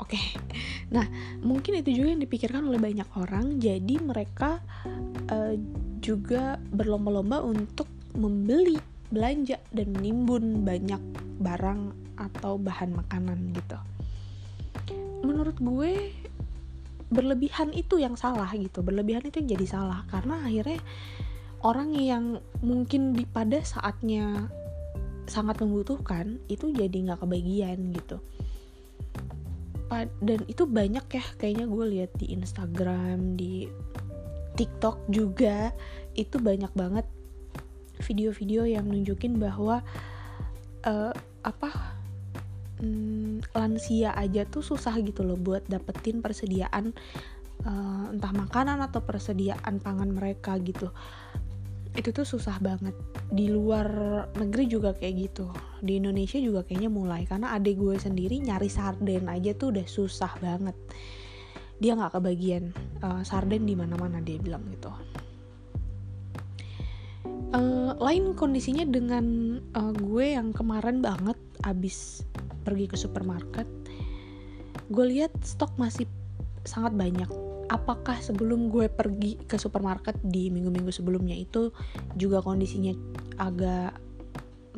Oke, 0.06 0.22
okay. 0.22 0.26
nah 0.86 1.02
mungkin 1.42 1.82
itu 1.82 1.90
juga 1.90 2.14
yang 2.14 2.22
dipikirkan 2.22 2.62
oleh 2.62 2.78
banyak 2.78 3.10
orang. 3.18 3.58
Jadi 3.58 3.98
mereka 3.98 4.62
uh, 5.34 5.58
juga 6.06 6.62
berlomba-lomba 6.70 7.42
untuk 7.42 7.90
membeli, 8.14 8.78
belanja 9.10 9.58
dan 9.74 9.90
menimbun 9.90 10.62
banyak 10.62 11.02
barang 11.42 11.90
atau 12.14 12.54
bahan 12.62 12.94
makanan 12.94 13.50
gitu. 13.58 13.78
Menurut 15.26 15.58
gue 15.58 16.14
berlebihan 17.10 17.74
itu 17.74 17.98
yang 17.98 18.14
salah 18.14 18.48
gitu. 18.54 18.86
Berlebihan 18.86 19.26
itu 19.26 19.42
yang 19.42 19.58
jadi 19.58 19.66
salah 19.66 20.06
karena 20.06 20.46
akhirnya 20.46 20.78
orang 21.66 21.90
yang 21.98 22.38
mungkin 22.62 23.18
di 23.18 23.26
pada 23.26 23.58
saatnya 23.66 24.46
sangat 25.26 25.58
membutuhkan 25.58 26.38
itu 26.46 26.70
jadi 26.70 26.94
nggak 26.94 27.26
kebagian 27.26 27.90
gitu 27.90 28.22
dan 30.22 30.40
itu 30.50 30.66
banyak 30.66 31.06
ya 31.06 31.24
kayaknya 31.38 31.66
gue 31.70 31.84
lihat 31.94 32.10
di 32.18 32.34
Instagram 32.34 33.38
di 33.38 33.70
TikTok 34.56 35.06
juga 35.12 35.70
itu 36.16 36.40
banyak 36.40 36.72
banget 36.72 37.06
video-video 38.00 38.64
yang 38.64 38.88
nunjukin 38.88 39.36
bahwa 39.36 39.84
uh, 40.84 41.12
apa 41.44 41.70
um, 42.80 43.40
lansia 43.52 44.12
aja 44.16 44.44
tuh 44.48 44.64
susah 44.64 44.96
gitu 45.00 45.24
loh 45.24 45.36
buat 45.36 45.64
dapetin 45.68 46.20
persediaan 46.20 46.92
uh, 47.64 48.12
entah 48.12 48.32
makanan 48.32 48.80
atau 48.84 49.00
persediaan 49.04 49.80
pangan 49.80 50.10
mereka 50.12 50.56
gitu. 50.60 50.92
Itu 51.96 52.12
tuh 52.12 52.28
susah 52.28 52.60
banget. 52.60 52.92
Di 53.32 53.48
luar 53.48 53.88
negeri 54.36 54.68
juga 54.68 54.92
kayak 54.92 55.14
gitu. 55.16 55.48
Di 55.80 55.96
Indonesia 55.96 56.36
juga 56.36 56.60
kayaknya 56.60 56.92
mulai. 56.92 57.24
Karena 57.24 57.56
adik 57.56 57.80
gue 57.80 57.96
sendiri 57.96 58.36
nyari 58.44 58.68
sarden 58.68 59.32
aja 59.32 59.56
tuh 59.56 59.72
udah 59.72 59.86
susah 59.88 60.36
banget 60.44 60.76
dia 61.82 61.92
nggak 61.92 62.16
kebagian 62.16 62.72
uh, 63.04 63.20
sarden 63.20 63.68
di 63.68 63.76
mana 63.76 63.94
mana 63.96 64.20
dia 64.24 64.40
bilang 64.40 64.64
gitu. 64.72 64.92
Uh, 67.54 67.94
lain 68.02 68.34
kondisinya 68.34 68.84
dengan 68.84 69.58
uh, 69.72 69.94
gue 69.94 70.34
yang 70.34 70.50
kemarin 70.50 71.00
banget 71.00 71.38
abis 71.62 72.26
pergi 72.66 72.90
ke 72.90 72.98
supermarket 72.98 73.66
gue 74.90 75.04
lihat 75.06 75.34
stok 75.42 75.74
masih 75.78 76.06
sangat 76.62 76.94
banyak. 76.94 77.26
Apakah 77.66 78.22
sebelum 78.22 78.70
gue 78.70 78.86
pergi 78.86 79.38
ke 79.42 79.58
supermarket 79.58 80.14
di 80.22 80.50
minggu-minggu 80.54 80.94
sebelumnya 80.94 81.34
itu 81.34 81.74
juga 82.14 82.38
kondisinya 82.38 82.94
agak 83.42 83.98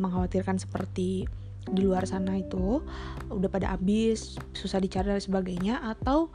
mengkhawatirkan 0.00 0.57
seperti 0.57 1.28
di 1.69 1.81
luar 1.85 2.09
sana 2.09 2.40
itu? 2.40 2.81
Udah 3.28 3.52
pada 3.52 3.76
habis 3.76 4.40
susah 4.57 4.81
dicari 4.81 5.12
dan 5.12 5.21
sebagainya? 5.21 5.85
Atau 5.85 6.33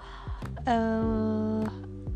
uh, 0.68 1.66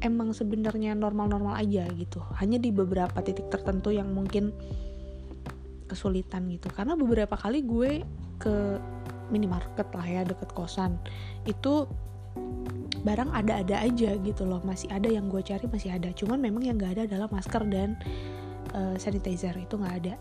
emang 0.02 0.34
sebenarnya 0.34 0.94
normal-normal 0.94 1.58
aja 1.58 1.88
gitu. 1.98 2.22
Hanya 2.38 2.62
di 2.62 2.70
beberapa 2.70 3.18
titik 3.22 3.50
tertentu 3.50 3.90
yang 3.90 4.12
mungkin 4.14 4.54
kesulitan 5.90 6.52
gitu. 6.52 6.70
Karena 6.70 6.94
beberapa 6.94 7.34
kali 7.40 7.64
gue 7.64 8.04
ke 8.38 8.56
minimarket 9.34 9.88
lah 9.92 10.08
ya 10.08 10.22
deket 10.24 10.52
kosan. 10.54 10.96
Itu 11.48 11.90
barang 13.02 13.32
ada-ada 13.34 13.82
aja 13.82 14.16
gitu 14.20 14.44
loh. 14.46 14.62
Masih 14.62 14.92
ada 14.92 15.08
yang 15.10 15.32
gue 15.32 15.42
cari 15.42 15.66
masih 15.66 15.96
ada. 15.96 16.12
Cuman 16.14 16.40
memang 16.44 16.64
yang 16.64 16.78
gak 16.78 17.00
ada 17.00 17.04
adalah 17.08 17.28
masker 17.32 17.64
dan 17.72 17.98
uh, 18.76 18.96
sanitizer. 19.00 19.56
Itu 19.58 19.80
nggak 19.82 19.96
ada. 20.06 20.16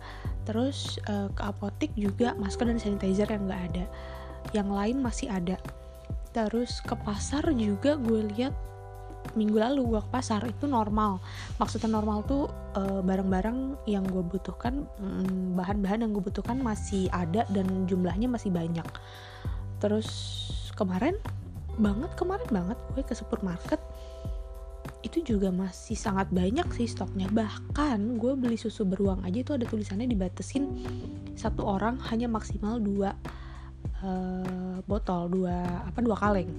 Terus 0.49 0.97
uh, 1.11 1.29
ke 1.35 1.43
apotek 1.43 1.91
juga 1.99 2.33
masker 2.39 2.71
dan 2.71 2.79
sanitizer 2.81 3.29
yang 3.29 3.45
nggak 3.51 3.63
ada. 3.75 3.85
Yang 4.55 4.69
lain 4.71 4.97
masih 5.03 5.29
ada 5.29 5.59
terus 6.37 6.85
ke 6.85 6.93
pasar 6.93 7.49
juga 7.57 7.97
gue 7.97 8.29
lihat 8.37 8.53
minggu 9.33 9.57
lalu 9.57 9.97
gue 9.97 10.01
ke 10.05 10.11
pasar 10.13 10.45
itu 10.45 10.69
normal. 10.69 11.19
Maksudnya 11.57 11.89
normal 11.89 12.29
tuh 12.29 12.53
eh, 12.77 13.01
barang-barang 13.01 13.89
yang 13.89 14.05
gue 14.05 14.21
butuhkan 14.21 14.85
mm, 15.01 15.57
bahan-bahan 15.57 16.05
yang 16.05 16.13
gue 16.13 16.21
butuhkan 16.21 16.61
masih 16.61 17.09
ada 17.09 17.49
dan 17.49 17.89
jumlahnya 17.89 18.29
masih 18.29 18.53
banyak. 18.53 18.85
Terus 19.81 20.09
kemarin 20.77 21.17
banget 21.81 22.13
kemarin 22.21 22.49
banget 22.53 22.79
gue 22.93 23.03
ke 23.05 23.17
supermarket 23.17 23.81
itu 25.05 25.23
juga 25.23 25.49
masih 25.49 25.97
sangat 25.97 26.29
banyak 26.29 26.69
sih 26.77 26.85
stoknya. 26.85 27.33
Bahkan 27.33 28.21
gue 28.21 28.33
beli 28.37 28.61
susu 28.61 28.85
beruang 28.85 29.25
aja 29.25 29.41
itu 29.41 29.53
ada 29.57 29.65
tulisannya 29.65 30.05
dibatasin 30.05 30.85
satu 31.33 31.65
orang 31.65 31.97
hanya 32.13 32.29
maksimal 32.29 32.77
dua 32.77 33.17
uh, 34.03 34.83
botol 34.85 35.31
dua 35.31 35.87
apa 35.87 35.99
dua 36.03 36.17
kaleng. 36.19 36.51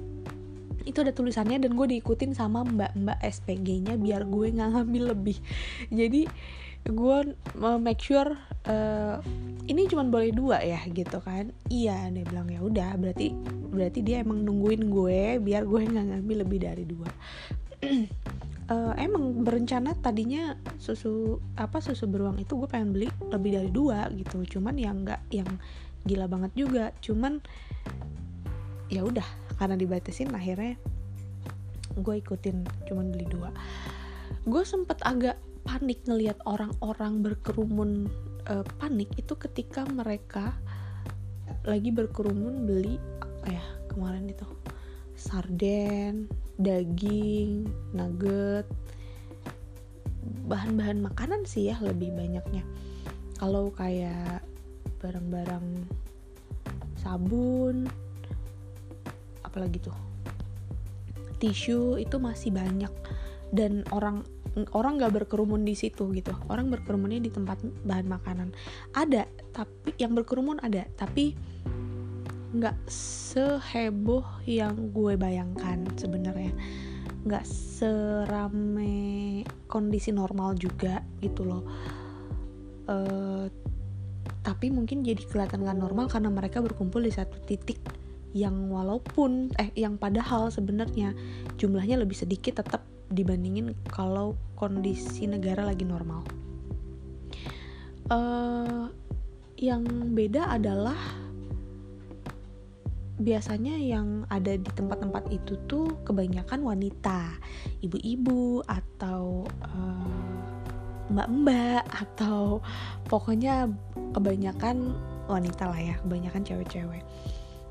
Itu 0.87 1.03
ada 1.03 1.11
tulisannya 1.11 1.59
dan 1.59 1.75
gue 1.75 1.87
diikutin 1.97 2.31
sama 2.31 2.63
mbak-mbak 2.63 3.19
SPG-nya 3.19 3.99
biar 3.99 4.23
gue 4.23 4.55
nggak 4.55 4.69
ngambil 4.71 5.03
lebih. 5.13 5.37
Jadi 5.91 6.25
gue 6.87 7.17
make 7.83 7.99
sure 7.99 8.39
uh, 8.71 9.19
ini 9.67 9.83
cuma 9.91 10.07
boleh 10.07 10.31
dua 10.31 10.63
ya 10.63 10.79
gitu 10.87 11.19
kan? 11.19 11.51
Iya 11.67 12.07
dia 12.15 12.23
bilang 12.23 12.47
ya 12.47 12.63
udah 12.63 12.95
berarti 12.95 13.35
berarti 13.67 13.99
dia 13.99 14.23
emang 14.23 14.47
nungguin 14.47 14.87
gue 14.87 15.43
biar 15.43 15.67
gue 15.67 15.81
nggak 15.83 16.07
ngambil 16.15 16.37
lebih 16.47 16.59
dari 16.63 16.83
dua. 16.87 17.09
Uh, 18.71 18.95
emang 19.05 19.43
berencana 19.43 19.91
tadinya 19.99 20.55
susu 20.79 21.43
apa 21.59 21.83
susu 21.83 22.07
beruang 22.07 22.39
itu 22.39 22.55
gue 22.55 22.69
pengen 22.71 22.95
beli 22.95 23.11
lebih 23.27 23.59
dari 23.59 23.69
dua 23.69 24.07
gitu. 24.15 24.39
Cuman 24.57 24.79
yang 24.79 25.03
nggak 25.03 25.21
yang 25.35 25.51
gila 26.07 26.25
banget 26.31 26.51
juga. 26.55 26.95
Cuman 27.03 27.43
ya 28.87 29.03
udah 29.03 29.27
karena 29.59 29.75
dibatasin 29.75 30.31
akhirnya 30.31 30.79
gue 31.97 32.15
ikutin 32.23 32.63
cuman 32.87 33.11
beli 33.11 33.27
dua. 33.27 33.51
Gue 34.47 34.63
sempet 34.63 35.01
agak 35.03 35.35
panik 35.67 35.99
ngelihat 36.07 36.39
orang-orang 36.47 37.19
berkerumun 37.19 38.07
uh, 38.47 38.63
panik 38.79 39.11
itu 39.19 39.35
ketika 39.35 39.83
mereka 39.83 40.55
lagi 41.67 41.91
berkerumun 41.91 42.63
beli 42.63 42.95
apa 43.19 43.47
ya 43.51 43.65
kemarin 43.91 44.31
itu 44.31 44.47
sarden 45.19 46.31
daging 46.55 47.67
nugget 47.91 48.63
bahan-bahan 50.47 51.03
makanan 51.03 51.43
sih 51.43 51.67
ya 51.71 51.75
lebih 51.83 52.15
banyaknya. 52.15 52.63
Kalau 53.35 53.69
kayak 53.75 54.36
barang-barang 54.99 55.65
sabun 56.99 57.87
apalagi 59.45 59.79
tuh 59.79 59.95
tisu 61.37 62.01
itu 62.01 62.17
masih 62.17 62.51
banyak. 62.51 62.91
Dan 63.47 63.85
orang 63.95 64.25
orang 64.73 64.97
nggak 64.97 65.23
berkerumun 65.23 65.63
di 65.63 65.77
situ 65.77 66.09
gitu. 66.17 66.33
Orang 66.49 66.73
berkerumunnya 66.73 67.21
di 67.21 67.31
tempat 67.31 67.61
bahan 67.85 68.07
makanan. 68.09 68.49
Ada 68.97 69.29
tapi 69.53 69.93
yang 70.01 70.17
berkerumun 70.17 70.59
ada 70.59 70.83
tapi 70.97 71.37
nggak 72.47 72.89
seheboh 72.89 74.25
yang 74.49 74.91
gue 74.91 75.13
bayangkan 75.15 75.85
sebenarnya. 75.95 76.51
Nggak 77.23 77.45
serame 77.45 79.45
kondisi 79.69 80.11
normal 80.11 80.57
juga 80.57 81.05
gitu 81.21 81.45
loh. 81.45 81.63
Uh, 82.87 83.51
tapi 84.47 84.71
mungkin 84.71 85.03
jadi 85.03 85.19
kelihatan 85.27 85.67
nggak 85.67 85.75
normal 85.75 86.07
karena 86.07 86.31
mereka 86.31 86.63
berkumpul 86.63 87.03
di 87.03 87.11
satu 87.11 87.35
titik 87.43 87.83
yang 88.31 88.71
walaupun 88.71 89.51
eh 89.59 89.75
yang 89.75 89.99
padahal 89.99 90.47
sebenarnya 90.47 91.11
jumlahnya 91.59 91.99
lebih 91.99 92.15
sedikit 92.15 92.63
tetap 92.63 92.87
dibandingin 93.11 93.75
kalau 93.91 94.39
kondisi 94.55 95.27
negara 95.27 95.67
lagi 95.67 95.83
normal. 95.83 96.23
Uh, 98.07 98.87
yang 99.59 99.83
beda 100.15 100.47
adalah 100.47 100.95
biasanya 103.19 103.75
yang 103.75 104.23
ada 104.31 104.55
di 104.55 104.69
tempat-tempat 104.71 105.27
itu 105.27 105.59
tuh 105.67 105.91
kebanyakan 106.07 106.63
wanita, 106.63 107.35
ibu-ibu 107.83 108.63
atau 108.63 109.43
uh, 109.59 110.46
mbak-mbak 111.11 111.83
atau 111.87 112.59
pokoknya 113.07 113.71
kebanyakan 114.11 114.95
wanita 115.27 115.67
lah 115.67 115.79
ya, 115.79 115.95
kebanyakan 116.03 116.43
cewek-cewek. 116.43 117.03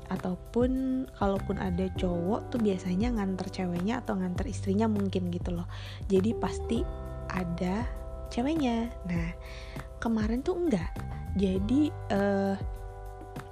Ataupun 0.07 1.03
kalaupun 1.19 1.59
ada 1.59 1.91
cowok 1.99 2.53
tuh 2.53 2.59
biasanya 2.63 3.11
nganter 3.11 3.51
ceweknya 3.51 3.99
atau 3.99 4.15
nganter 4.15 4.47
istrinya 4.47 4.87
mungkin 4.87 5.27
gitu 5.33 5.51
loh. 5.51 5.67
Jadi 6.07 6.31
pasti 6.37 6.79
ada 7.27 7.83
ceweknya. 8.31 8.87
Nah 9.09 9.29
kemarin 9.99 10.39
tuh 10.45 10.55
enggak. 10.55 10.95
Jadi 11.35 11.91
uh, 12.15 12.55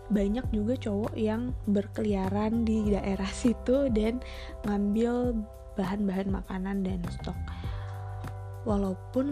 banyak 0.09 0.45
juga 0.53 0.77
cowok 0.77 1.13
yang 1.17 1.51
berkeliaran 1.65 2.63
di 2.63 2.93
daerah 2.93 3.29
situ 3.29 3.89
dan 3.89 4.21
ngambil 4.63 5.33
bahan-bahan 5.75 6.29
makanan 6.29 6.85
dan 6.85 7.01
stok 7.09 7.35
walaupun 8.65 9.25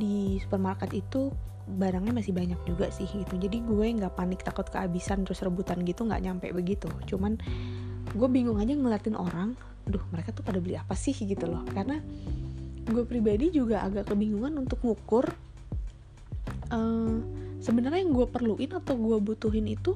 di 0.00 0.40
supermarket 0.40 0.90
itu 0.96 1.28
barangnya 1.68 2.16
masih 2.16 2.32
banyak 2.32 2.56
juga 2.64 2.88
sih 2.88 3.04
gitu. 3.04 3.36
Jadi 3.36 3.60
gue 3.60 3.86
nggak 4.00 4.16
panik 4.16 4.40
takut 4.40 4.64
kehabisan 4.64 5.28
terus 5.28 5.44
rebutan 5.44 5.84
gitu 5.84 6.08
nggak 6.08 6.24
nyampe 6.24 6.48
begitu. 6.56 6.88
Cuman 7.04 7.36
gue 8.16 8.28
bingung 8.32 8.56
aja 8.56 8.72
ngeliatin 8.72 9.14
orang 9.14 9.52
duh 9.84 10.00
mereka 10.08 10.32
tuh 10.32 10.40
pada 10.40 10.58
beli 10.58 10.80
apa 10.80 10.96
sih? 10.96 11.12
gitu 11.12 11.44
loh. 11.44 11.60
Karena 11.68 12.00
gue 12.88 13.04
pribadi 13.04 13.52
juga 13.52 13.84
agak 13.84 14.08
kebingungan 14.08 14.56
untuk 14.56 14.80
ngukur 14.80 15.28
uh, 16.72 17.16
sebenarnya 17.60 18.00
yang 18.00 18.16
gue 18.16 18.24
perluin 18.24 18.72
atau 18.72 18.96
gue 18.96 19.20
butuhin 19.20 19.68
itu 19.68 19.92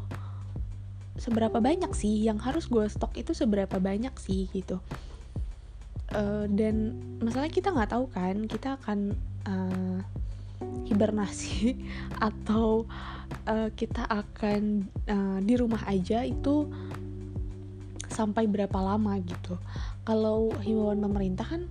seberapa 1.16 1.57
banyak 1.57 1.97
sih? 1.97 2.29
Yang 2.29 2.38
harus 2.45 2.64
gue 2.69 2.85
stok 2.85 3.16
itu 3.16 3.33
seberapa 3.33 3.81
banyak 3.81 4.12
sih 4.21 4.53
gitu 4.53 4.85
uh, 6.14 6.44
dan 6.48 6.96
masalahnya 7.20 7.53
kita 7.53 7.68
nggak 7.72 7.90
tahu 7.92 8.07
kan 8.12 8.37
kita 8.48 8.77
akan 8.81 9.16
uh, 9.48 9.98
hibernasi 10.87 11.77
atau 12.29 12.87
uh, 13.48 13.68
kita 13.75 14.07
akan 14.07 14.87
uh, 15.09 15.38
di 15.42 15.55
rumah 15.59 15.83
aja 15.88 16.22
itu 16.22 16.68
sampai 18.12 18.44
berapa 18.44 18.77
lama 18.77 19.16
gitu. 19.25 19.57
Kalau 20.05 20.53
himbauan 20.61 21.01
pemerintah 21.01 21.48
kan 21.48 21.64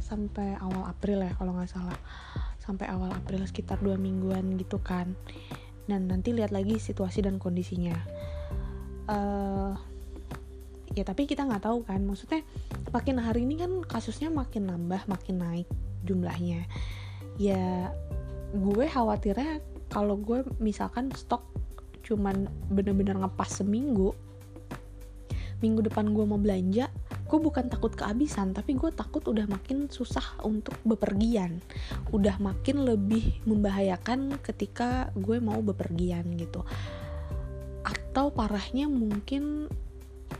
sampai 0.00 0.56
awal 0.56 0.88
April 0.88 1.20
ya 1.20 1.32
kalau 1.36 1.52
nggak 1.52 1.68
salah. 1.68 1.98
Sampai 2.62 2.88
awal 2.88 3.12
April 3.12 3.44
sekitar 3.44 3.82
dua 3.84 4.00
mingguan 4.00 4.56
gitu 4.56 4.80
kan. 4.80 5.12
Dan 5.84 6.08
nanti 6.08 6.32
lihat 6.32 6.54
lagi 6.54 6.80
situasi 6.80 7.20
dan 7.26 7.36
kondisinya. 7.36 7.94
Uh, 9.10 9.74
ya 10.92 11.02
tapi 11.04 11.24
kita 11.28 11.44
nggak 11.44 11.64
tahu 11.64 11.84
kan. 11.84 12.00
Maksudnya 12.04 12.44
makin 12.92 13.20
hari 13.20 13.44
ini 13.44 13.60
kan 13.60 13.72
kasusnya 13.84 14.28
makin 14.28 14.68
nambah 14.68 15.08
makin 15.08 15.36
naik 15.40 15.68
jumlahnya. 16.04 16.64
Ya 17.40 17.92
gue 18.52 18.84
khawatirnya 18.88 19.64
kalau 19.88 20.20
gue 20.20 20.44
misalkan 20.60 21.12
stok 21.12 21.44
cuman 22.02 22.50
bener-bener 22.68 23.14
ngepas 23.14 23.62
seminggu 23.62 24.12
minggu 25.62 25.86
depan 25.86 26.10
gue 26.10 26.26
mau 26.26 26.36
belanja 26.36 26.90
gue 27.32 27.40
bukan 27.40 27.72
takut 27.72 27.94
kehabisan 27.96 28.52
tapi 28.52 28.76
gue 28.76 28.92
takut 28.92 29.24
udah 29.24 29.48
makin 29.48 29.88
susah 29.88 30.36
untuk 30.44 30.76
bepergian. 30.84 31.64
Udah 32.12 32.36
makin 32.36 32.84
lebih 32.84 33.40
membahayakan 33.48 34.36
ketika 34.44 35.08
gue 35.16 35.40
mau 35.40 35.56
bepergian 35.64 36.28
gitu. 36.36 36.60
Atau 37.88 38.36
parahnya 38.36 38.84
mungkin 38.84 39.72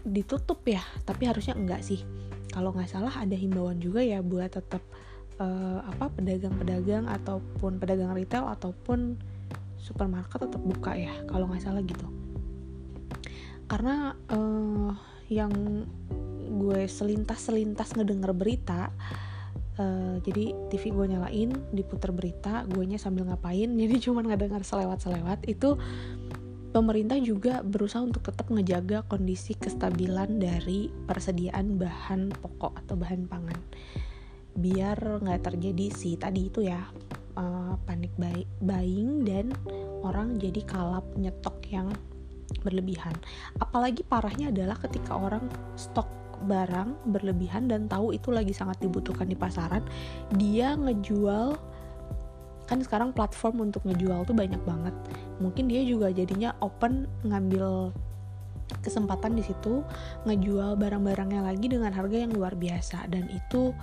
ditutup 0.02 0.64
ya 0.64 0.83
tapi 1.05 1.28
harusnya 1.28 1.55
enggak 1.55 1.85
sih. 1.85 2.02
Kalau 2.52 2.72
nggak 2.72 2.90
salah 2.90 3.14
ada 3.16 3.33
himbauan 3.33 3.81
juga 3.81 4.05
ya 4.05 4.20
buat 4.20 4.52
tetap 4.52 4.85
uh, 5.40 5.81
apa 5.85 6.12
pedagang-pedagang 6.12 7.09
ataupun 7.09 7.81
pedagang 7.81 8.12
retail 8.12 8.44
ataupun 8.48 9.16
supermarket 9.81 10.46
tetap 10.46 10.62
buka 10.62 10.92
ya 10.94 11.12
kalau 11.28 11.48
nggak 11.48 11.64
salah 11.64 11.81
gitu. 11.83 12.07
Karena 13.66 14.12
uh, 14.28 14.92
yang 15.33 15.52
gue 16.52 16.85
selintas-selintas 16.85 17.96
ngedenger 17.96 18.37
berita 18.37 18.92
uh, 19.81 20.16
jadi 20.20 20.52
TV 20.68 20.92
gue 20.92 21.07
nyalain 21.16 21.50
diputer 21.72 22.12
berita 22.12 22.68
gue 22.68 22.85
nya 22.85 23.00
sambil 23.00 23.24
ngapain 23.28 23.72
jadi 23.81 23.94
cuma 24.02 24.20
ngedenger 24.20 24.62
selewat-selewat 24.66 25.48
itu 25.48 25.81
pemerintah 26.72 27.20
juga 27.20 27.61
berusaha 27.61 28.00
untuk 28.02 28.24
tetap 28.24 28.48
ngejaga 28.48 29.04
kondisi 29.06 29.52
kestabilan 29.54 30.40
dari 30.40 30.88
persediaan 30.88 31.76
bahan 31.76 32.32
pokok 32.40 32.80
atau 32.85 32.96
bahan 32.96 33.28
pangan 33.28 33.61
biar 34.52 35.24
nggak 35.24 35.48
terjadi 35.48 35.87
si 35.92 36.16
tadi 36.20 36.52
itu 36.52 36.61
ya 36.68 36.85
uh, 37.40 37.74
panik 37.88 38.12
buy 38.20 38.44
buying 38.61 39.24
dan 39.24 39.52
orang 40.04 40.37
jadi 40.37 40.61
kalap 40.68 41.04
nyetok 41.16 41.56
yang 41.72 41.88
berlebihan. 42.61 43.16
Apalagi 43.56 44.04
parahnya 44.04 44.52
adalah 44.52 44.76
ketika 44.76 45.16
orang 45.16 45.48
stok 45.74 46.08
barang 46.44 47.08
berlebihan 47.08 47.70
dan 47.70 47.87
tahu 47.87 48.12
itu 48.12 48.28
lagi 48.35 48.52
sangat 48.52 48.76
dibutuhkan 48.82 49.30
di 49.30 49.38
pasaran, 49.38 49.80
dia 50.37 50.76
ngejual 50.76 51.56
kan 52.68 52.78
sekarang 52.80 53.12
platform 53.12 53.68
untuk 53.72 53.85
ngejual 53.88 54.28
tuh 54.28 54.37
banyak 54.37 54.61
banget. 54.68 54.94
Mungkin 55.42 55.66
dia 55.66 55.83
juga 55.83 56.14
jadinya 56.14 56.55
open 56.62 57.11
ngambil 57.26 57.90
kesempatan 58.81 59.37
di 59.37 59.44
situ 59.44 59.85
ngejual 60.24 60.81
barang-barangnya 60.81 61.44
lagi 61.44 61.66
dengan 61.68 61.92
harga 61.92 62.16
yang 62.22 62.33
luar 62.33 62.55
biasa. 62.55 63.11
Dan 63.11 63.28
itu 63.28 63.74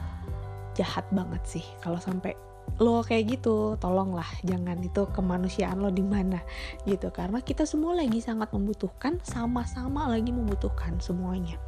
jahat 0.73 1.03
banget 1.11 1.43
sih 1.43 1.65
kalau 1.83 1.99
sampai 1.99 2.33
lo 2.79 3.03
kayak 3.03 3.35
gitu 3.35 3.75
tolonglah 3.81 4.29
jangan 4.47 4.79
itu 4.79 5.03
kemanusiaan 5.11 5.83
lo 5.83 5.91
di 5.91 6.05
mana 6.05 6.39
gitu. 6.87 7.11
Karena 7.11 7.43
kita 7.43 7.67
semua 7.67 7.99
lagi 7.99 8.23
sangat 8.23 8.49
membutuhkan 8.55 9.19
sama-sama 9.21 10.07
lagi 10.07 10.31
membutuhkan 10.31 10.95
semuanya. 11.03 11.59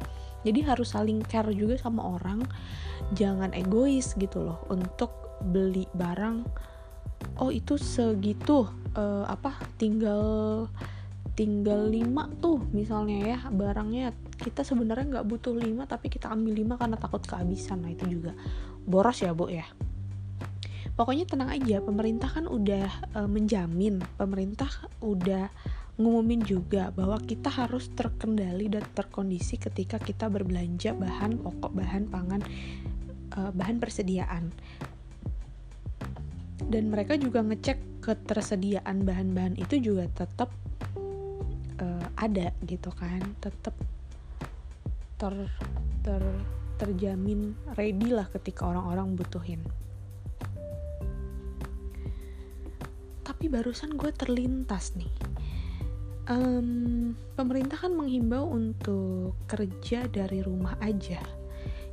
Jadi 0.42 0.58
harus 0.66 0.96
saling 0.96 1.22
care 1.22 1.54
juga 1.54 1.78
sama 1.78 2.02
orang 2.18 2.42
jangan 3.14 3.54
egois 3.54 4.16
gitu 4.18 4.42
loh 4.42 4.58
untuk 4.72 5.38
beli 5.42 5.86
barang 5.94 6.46
oh 7.40 7.50
itu 7.50 7.76
segitu 7.80 8.68
uh, 8.94 9.24
apa 9.26 9.56
tinggal 9.76 10.66
tinggal 11.32 11.88
lima 11.88 12.28
tuh 12.40 12.60
misalnya 12.70 13.18
ya 13.36 13.38
barangnya. 13.48 14.12
Kita 14.42 14.66
sebenarnya 14.66 15.18
nggak 15.18 15.26
butuh 15.28 15.54
lima 15.54 15.86
tapi 15.86 16.10
kita 16.10 16.28
ambil 16.28 16.52
lima 16.52 16.74
karena 16.76 16.98
takut 16.98 17.22
kehabisan. 17.22 17.82
Nah 17.82 17.94
itu 17.94 18.04
juga 18.10 18.34
boros 18.84 19.22
ya 19.22 19.32
bu 19.32 19.48
ya. 19.48 19.64
Pokoknya 20.92 21.24
tenang 21.24 21.48
aja 21.48 21.80
pemerintah 21.80 22.28
kan 22.28 22.44
udah 22.44 23.16
e, 23.16 23.20
menjamin 23.24 24.04
pemerintah 24.20 24.68
udah 25.00 25.48
ngumumin 25.96 26.44
juga 26.44 26.92
bahwa 26.92 27.16
kita 27.20 27.48
harus 27.48 27.88
terkendali 27.92 28.68
dan 28.72 28.84
terkondisi 28.92 29.60
ketika 29.60 30.00
kita 30.00 30.28
berbelanja 30.32 30.96
bahan 30.96 31.36
pokok 31.40 31.72
bahan 31.76 32.08
pangan 32.08 32.40
uh, 33.36 33.52
bahan 33.52 33.76
persediaan 33.76 34.56
dan 36.72 36.88
mereka 36.88 37.20
juga 37.20 37.44
ngecek 37.44 38.00
ketersediaan 38.00 39.04
bahan-bahan 39.04 39.60
itu 39.60 39.92
juga 39.92 40.08
tetap 40.08 40.48
uh, 41.76 42.06
ada 42.16 42.56
gitu 42.64 42.88
kan. 42.96 43.20
Tetap 43.44 43.76
ter 45.20 45.34
ter 46.00 46.22
terjamin 46.80 47.52
ready 47.76 48.08
lah 48.08 48.24
ketika 48.32 48.72
orang-orang 48.72 49.12
butuhin. 49.12 49.60
Tapi 53.22 53.44
barusan 53.52 54.00
gue 54.00 54.08
terlintas 54.16 54.96
nih. 54.96 55.12
Um, 56.32 57.12
pemerintah 57.36 57.76
kan 57.76 57.92
menghimbau 57.92 58.48
untuk 58.48 59.36
kerja 59.50 60.06
dari 60.06 60.38
rumah 60.40 60.78
aja 60.78 61.18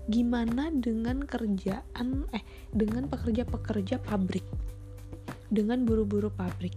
gimana 0.10 0.74
dengan 0.74 1.22
kerjaan 1.22 2.26
eh 2.34 2.42
dengan 2.74 3.06
pekerja-pekerja 3.06 4.02
pabrik? 4.02 4.44
Dengan 5.54 5.86
buru-buru 5.86 6.34
pabrik. 6.34 6.74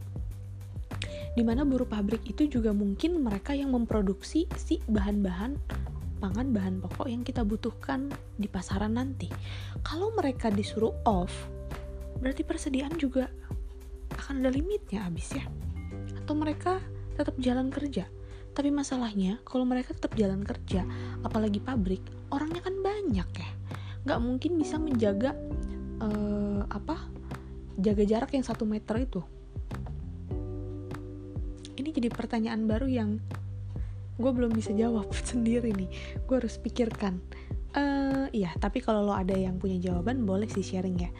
Di 1.32 1.40
mana 1.40 1.64
buruh 1.64 1.88
pabrik 1.88 2.28
itu 2.28 2.44
juga 2.44 2.76
mungkin 2.76 3.24
mereka 3.24 3.56
yang 3.56 3.72
memproduksi 3.72 4.44
si 4.60 4.84
bahan-bahan 4.84 5.56
pangan 6.20 6.52
bahan 6.52 6.78
pokok 6.84 7.08
yang 7.08 7.24
kita 7.24 7.40
butuhkan 7.40 8.12
di 8.36 8.52
pasaran 8.52 9.00
nanti. 9.00 9.32
Kalau 9.80 10.12
mereka 10.12 10.52
disuruh 10.52 10.92
off 11.08 11.32
berarti 12.20 12.44
persediaan 12.44 13.00
juga 13.00 13.32
akan 14.20 14.44
ada 14.44 14.52
limitnya 14.52 15.08
habis 15.08 15.32
ya? 15.32 15.48
Atau 16.20 16.36
mereka 16.36 16.84
tetap 17.16 17.32
jalan 17.40 17.72
kerja 17.72 18.04
tapi 18.52 18.68
masalahnya 18.68 19.40
kalau 19.48 19.64
mereka 19.64 19.96
tetap 19.96 20.12
jalan 20.12 20.44
kerja 20.44 20.84
apalagi 21.24 21.56
pabrik 21.58 22.04
orangnya 22.32 22.60
kan 22.64 22.76
banyak 22.80 23.28
ya. 23.28 23.50
Nggak 24.04 24.20
mungkin 24.20 24.52
bisa 24.60 24.76
menjaga 24.76 25.36
uh, 26.00 26.64
apa 26.68 27.08
jaga 27.80 28.04
jarak 28.04 28.30
yang 28.36 28.44
satu 28.44 28.68
meter 28.68 29.04
itu. 29.04 29.20
Ini 31.76 31.88
jadi 31.92 32.08
pertanyaan 32.12 32.68
baru 32.68 32.88
yang 32.88 33.10
gue 34.20 34.30
belum 34.32 34.52
bisa 34.52 34.76
jawab 34.76 35.08
sendiri 35.30 35.72
nih. 35.72 35.88
Gue 36.28 36.40
harus 36.40 36.56
pikirkan. 36.60 37.20
Uh, 37.72 38.28
iya 38.36 38.52
tapi 38.60 38.84
kalau 38.84 39.00
lo 39.00 39.16
ada 39.16 39.32
yang 39.32 39.56
punya 39.56 39.80
jawaban 39.80 40.28
boleh 40.28 40.48
sih 40.48 40.64
sharing 40.64 40.96
ya. 41.00 41.10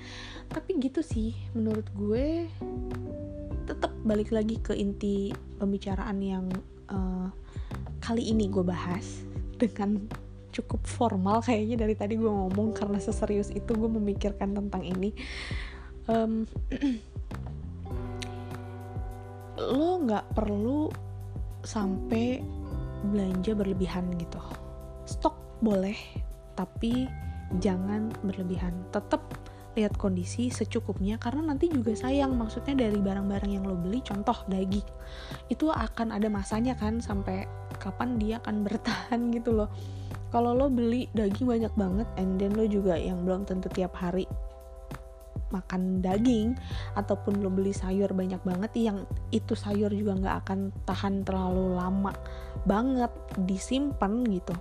Tapi 0.53 0.77
gitu 0.85 1.01
sih 1.01 1.33
menurut 1.57 1.89
gue 1.97 2.45
tetap 3.65 3.95
balik 4.05 4.35
lagi 4.35 4.61
ke 4.61 4.77
inti 4.77 5.33
pembicaraan 5.57 6.19
yang 6.21 6.53
uh, 6.93 7.29
kali 7.99 8.31
ini 8.31 8.47
gue 8.53 8.63
bahas 8.63 9.25
dengan 9.57 9.97
cukup 10.53 10.85
formal 10.85 11.41
kayaknya 11.41 11.89
dari 11.89 11.97
tadi 11.97 12.15
gue 12.21 12.29
ngomong 12.29 12.77
karena 12.77 13.01
seserius 13.01 13.49
itu 13.51 13.73
gue 13.73 13.89
memikirkan 13.89 14.53
tentang 14.53 14.85
ini. 14.85 15.17
Um, 16.07 16.45
lo 19.73 19.91
nggak 20.05 20.37
perlu 20.37 20.93
sampai 21.65 22.45
belanja 23.09 23.57
berlebihan 23.57 24.13
gitu. 24.21 24.39
Stok 25.09 25.35
boleh 25.65 25.97
tapi 26.55 27.09
jangan 27.59 28.13
berlebihan. 28.23 28.77
Tetap 28.93 29.42
lihat 29.73 29.97
kondisi 29.97 30.53
secukupnya 30.53 31.17
karena 31.17 31.53
nanti 31.53 31.69
juga 31.73 31.97
sayang. 31.97 32.37
Maksudnya 32.37 32.77
dari 32.77 32.99
barang-barang 33.01 33.51
yang 33.51 33.65
lo 33.65 33.77
beli 33.77 34.05
contoh 34.05 34.37
daging 34.49 34.85
itu 35.49 35.69
akan 35.73 36.13
ada 36.13 36.29
masanya 36.29 36.77
kan 36.77 37.01
sampai 37.01 37.49
kapan 37.81 38.21
dia 38.21 38.39
akan 38.45 38.65
bertahan 38.65 39.21
gitu 39.37 39.57
loh. 39.57 39.71
Kalau 40.33 40.57
lo 40.57 40.73
beli 40.73 41.09
daging 41.13 41.49
banyak 41.49 41.73
banget 41.77 42.09
and 42.17 42.41
then 42.41 42.57
lo 42.57 42.65
juga 42.65 42.97
yang 42.97 43.25
belum 43.25 43.45
tentu 43.45 43.69
tiap 43.69 43.93
hari 43.97 44.25
makan 45.53 46.01
daging 46.01 46.57
ataupun 46.97 47.45
lo 47.45 47.53
beli 47.53 47.77
sayur 47.77 48.09
banyak 48.17 48.41
banget 48.41 48.73
yang 48.73 49.05
itu 49.29 49.53
sayur 49.53 49.93
juga 49.93 50.17
nggak 50.17 50.37
akan 50.49 50.73
tahan 50.89 51.29
terlalu 51.29 51.77
lama 51.77 52.17
banget 52.65 53.13
disimpan 53.45 54.25
gitu 54.33 54.57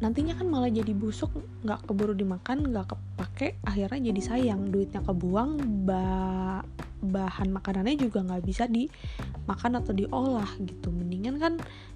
nantinya 0.00 0.32
kan 0.32 0.48
malah 0.48 0.72
jadi 0.72 0.96
busuk 0.96 1.28
nggak 1.60 1.84
keburu 1.84 2.16
dimakan 2.16 2.72
nggak 2.72 2.96
kepake 2.96 3.60
akhirnya 3.68 4.10
jadi 4.12 4.20
sayang. 4.24 4.72
Duitnya 4.72 5.04
kebuang 5.04 5.84
ba 5.84 6.60
bahan 7.00 7.48
makanannya 7.52 7.96
juga 7.96 8.20
nggak 8.24 8.44
bisa 8.44 8.64
dimakan 8.68 9.80
atau 9.80 9.92
diolah 9.92 10.48
gitu. 10.64 10.88
Mendingan 10.92 11.36
kan 11.36 11.54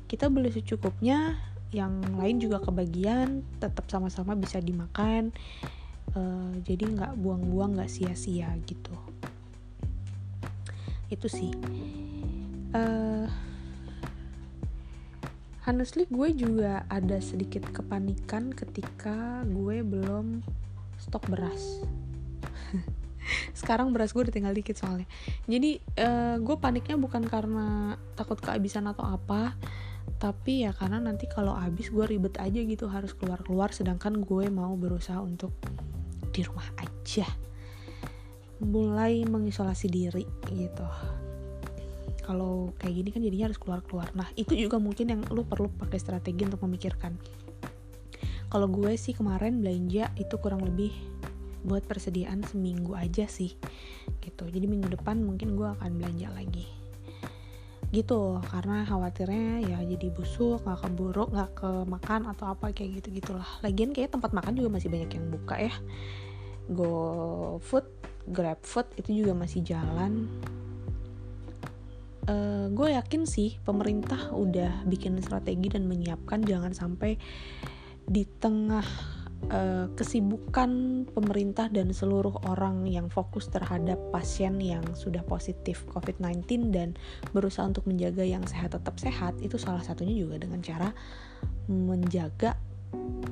kita 0.09 0.29
beli 0.29 0.53
secukupnya 0.53 1.37
yang 1.73 2.01
lain 2.21 2.39
juga 2.39 2.63
kebagian 2.63 3.43
tetap 3.59 3.89
sama-sama 3.89 4.37
bisa 4.37 4.61
dimakan. 4.61 5.33
Uh, 6.15 6.55
jadi 6.63 6.87
nggak 6.87 7.13
buang-buang 7.19 7.81
nggak 7.81 7.91
sia-sia 7.91 8.53
gitu. 8.69 8.95
Itu 11.09 11.27
sih. 11.27 11.51
Uh, 12.71 13.27
honestly 15.65 16.05
gue 16.13 16.29
juga 16.37 16.85
ada 16.93 17.19
sedikit 17.21 17.65
kepanikan 17.73 18.53
ketika 18.53 19.43
gue 19.49 19.81
belum 19.81 20.45
stok 21.01 21.33
beras. 21.33 21.81
Sekarang 23.59 23.97
beras 23.97 24.13
gue 24.13 24.29
udah 24.29 24.35
tinggal 24.35 24.53
dikit 24.53 24.77
soalnya. 24.77 25.09
Jadi 25.49 25.81
uh, 26.01 26.37
gue 26.41 26.57
paniknya 26.61 27.01
bukan 27.01 27.25
karena 27.25 27.97
takut 28.17 28.37
kehabisan 28.41 28.85
atau 28.89 29.09
apa 29.09 29.57
tapi 30.21 30.65
ya 30.65 30.73
karena 30.77 31.01
nanti 31.01 31.25
kalau 31.29 31.57
habis 31.57 31.89
gue 31.89 32.05
ribet 32.05 32.37
aja 32.37 32.61
gitu 32.61 32.89
harus 32.93 33.17
keluar-keluar. 33.17 33.73
Sedangkan 33.73 34.21
gue 34.21 34.53
mau 34.53 34.77
berusaha 34.77 35.21
untuk 35.21 35.57
di 36.33 36.45
rumah 36.45 36.69
aja. 36.77 37.25
Mulai 38.61 39.25
mengisolasi 39.25 39.89
diri 39.89 40.25
gitu 40.53 40.87
kalau 42.25 42.73
kayak 42.81 42.95
gini 43.05 43.09
kan 43.13 43.21
jadinya 43.21 43.53
harus 43.53 43.61
keluar-keluar. 43.61 44.09
Nah 44.17 44.33
itu 44.35 44.57
juga 44.57 44.81
mungkin 44.81 45.13
yang 45.13 45.21
lu 45.29 45.45
perlu 45.45 45.69
pakai 45.69 46.01
strategi 46.01 46.49
untuk 46.49 46.65
memikirkan. 46.65 47.13
Kalau 48.49 48.67
gue 48.73 48.97
sih 48.97 49.13
kemarin 49.13 49.61
belanja 49.61 50.09
itu 50.17 50.35
kurang 50.41 50.65
lebih 50.65 50.95
buat 51.65 51.85
persediaan 51.85 52.45
seminggu 52.45 52.97
aja 52.97 53.29
sih 53.29 53.53
gitu. 54.25 54.45
Jadi 54.49 54.65
minggu 54.65 54.89
depan 54.97 55.21
mungkin 55.21 55.53
gue 55.53 55.69
akan 55.69 56.01
belanja 56.01 56.33
lagi. 56.33 56.65
Gitu 57.93 58.41
karena 58.49 58.89
khawatirnya 58.89 59.69
ya 59.69 59.79
jadi 59.85 60.09
busuk 60.11 60.65
nggak 60.65 60.81
keburu 60.81 61.29
nggak 61.29 61.51
kemakan 61.61 62.31
atau 62.33 62.51
apa 62.57 62.73
kayak 62.73 63.05
gitu 63.05 63.21
gitulah 63.21 63.47
lagian 63.61 63.93
kayak 63.93 64.11
tempat 64.13 64.33
makan 64.33 64.57
juga 64.57 64.81
masih 64.81 64.89
banyak 64.89 65.11
yang 65.13 65.27
buka 65.29 65.57
ya. 65.61 65.75
Go 66.73 67.61
food 67.61 67.85
grab 68.31 68.63
food 68.65 68.89
itu 68.97 69.25
juga 69.25 69.37
masih 69.37 69.61
jalan 69.61 70.31
uh, 72.29 72.67
gue 72.73 72.89
yakin 72.97 73.29
sih 73.29 73.59
pemerintah 73.63 74.33
udah 74.33 74.85
bikin 74.89 75.19
strategi 75.21 75.73
dan 75.73 75.89
menyiapkan 75.89 76.45
jangan 76.45 76.73
sampai 76.73 77.17
di 78.05 78.29
tengah 78.41 78.85
uh, 79.49 79.87
kesibukan 79.97 81.05
pemerintah 81.09 81.73
dan 81.73 81.93
seluruh 81.93 82.37
orang 82.49 82.85
yang 82.89 83.09
fokus 83.09 83.49
terhadap 83.49 83.97
pasien 84.13 84.61
yang 84.61 84.85
sudah 84.97 85.25
positif 85.25 85.85
COVID-19 85.93 86.73
dan 86.73 86.97
berusaha 87.33 87.65
untuk 87.65 87.89
menjaga 87.89 88.25
yang 88.25 88.45
sehat 88.45 88.77
tetap 88.77 88.97
sehat 89.01 89.37
itu 89.41 89.57
salah 89.57 89.81
satunya 89.81 90.25
juga 90.25 90.41
dengan 90.41 90.61
cara 90.61 90.93
menjaga 91.69 92.57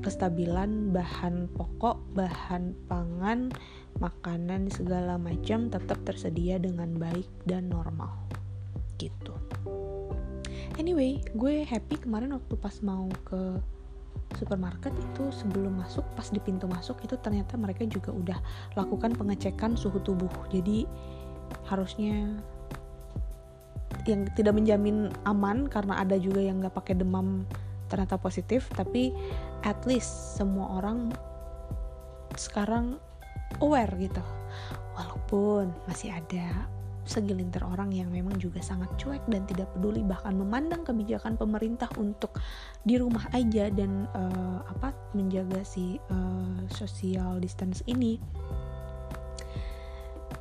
kestabilan 0.03 0.91
bahan 0.91 1.47
pokok, 1.55 2.03
bahan 2.19 2.75
pangan, 2.91 3.55
makanan 4.03 4.67
segala 4.73 5.15
macam 5.15 5.71
tetap 5.71 6.03
tersedia 6.03 6.59
dengan 6.59 6.99
baik 6.99 7.29
dan 7.47 7.71
normal. 7.71 8.22
Gitu. 9.01 9.35
Anyway, 10.81 11.21
gue 11.37 11.69
happy 11.69 12.01
kemarin 12.01 12.33
waktu 12.33 12.55
pas 12.57 12.81
mau 12.81 13.07
ke 13.29 13.61
supermarket 14.37 14.93
itu 14.97 15.29
sebelum 15.33 15.77
masuk 15.81 16.05
pas 16.17 16.25
di 16.33 16.41
pintu 16.41 16.65
masuk 16.65 17.01
itu 17.05 17.17
ternyata 17.21 17.61
mereka 17.61 17.85
juga 17.85 18.13
udah 18.13 18.39
lakukan 18.77 19.13
pengecekan 19.13 19.77
suhu 19.77 20.01
tubuh 20.01 20.31
jadi 20.49 20.89
harusnya 21.69 22.33
yang 24.09 24.27
tidak 24.35 24.57
menjamin 24.57 25.13
aman 25.29 25.69
karena 25.69 26.01
ada 26.01 26.17
juga 26.17 26.41
yang 26.41 26.59
nggak 26.65 26.75
pakai 26.75 26.97
demam 26.97 27.45
ternyata 27.93 28.17
positif 28.17 28.67
tapi 28.73 29.13
at 29.63 29.79
least 29.85 30.41
semua 30.41 30.81
orang 30.81 31.13
sekarang 32.35 32.97
aware 33.61 33.93
gitu 34.01 34.25
walaupun 34.97 35.71
masih 35.85 36.09
ada 36.09 36.67
segelintir 37.03 37.63
orang 37.67 37.91
yang 37.91 38.09
memang 38.15 38.39
juga 38.39 38.63
sangat 38.63 38.89
cuek 38.95 39.27
dan 39.27 39.43
tidak 39.51 39.71
peduli 39.75 40.07
bahkan 40.07 40.39
memandang 40.39 40.87
kebijakan 40.87 41.35
pemerintah 41.35 41.91
untuk 41.99 42.39
di 42.87 42.95
rumah 42.95 43.27
aja 43.35 43.67
dan 43.75 44.07
uh, 44.15 44.63
apa 44.71 44.95
menjaga 45.19 45.67
si 45.67 45.99
uh, 46.11 46.63
social 46.71 47.43
distance 47.43 47.83
ini 47.91 48.23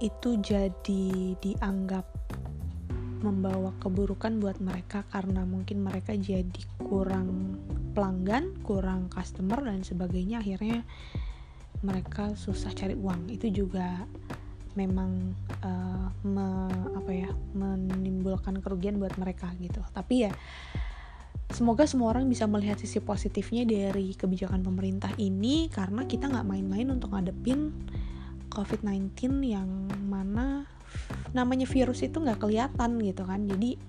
itu 0.02 0.38
jadi 0.42 1.38
dianggap 1.38 2.06
membawa 3.22 3.70
keburukan 3.78 4.42
buat 4.42 4.58
mereka 4.58 5.06
karena 5.14 5.46
mungkin 5.46 5.86
mereka 5.86 6.18
jadi 6.18 6.62
kurang 6.82 7.58
pelanggan, 7.94 8.58
kurang 8.66 9.14
customer 9.14 9.62
dan 9.62 9.86
sebagainya 9.86 10.42
akhirnya 10.42 10.82
mereka 11.86 12.34
susah 12.34 12.74
cari 12.74 12.98
uang. 12.98 13.30
Itu 13.30 13.54
juga 13.54 14.10
memang 14.78 15.36
uh, 15.64 16.08
me, 16.24 16.68
apa 16.96 17.12
ya 17.12 17.30
menimbulkan 17.56 18.60
kerugian 18.64 18.98
buat 18.98 19.16
mereka 19.20 19.52
gitu. 19.60 19.84
Tapi 19.92 20.30
ya 20.30 20.32
semoga 21.52 21.84
semua 21.84 22.16
orang 22.16 22.32
bisa 22.32 22.48
melihat 22.48 22.80
sisi 22.80 23.04
positifnya 23.04 23.68
dari 23.68 24.16
kebijakan 24.16 24.64
pemerintah 24.64 25.12
ini 25.20 25.68
karena 25.68 26.08
kita 26.08 26.32
nggak 26.32 26.48
main-main 26.48 26.88
untuk 26.88 27.12
ngadepin 27.12 27.76
COVID-19 28.52 29.12
yang 29.44 29.68
mana 30.08 30.68
namanya 31.32 31.68
virus 31.68 32.04
itu 32.04 32.20
nggak 32.20 32.40
kelihatan 32.44 33.00
gitu 33.00 33.24
kan 33.24 33.48
jadi 33.48 33.80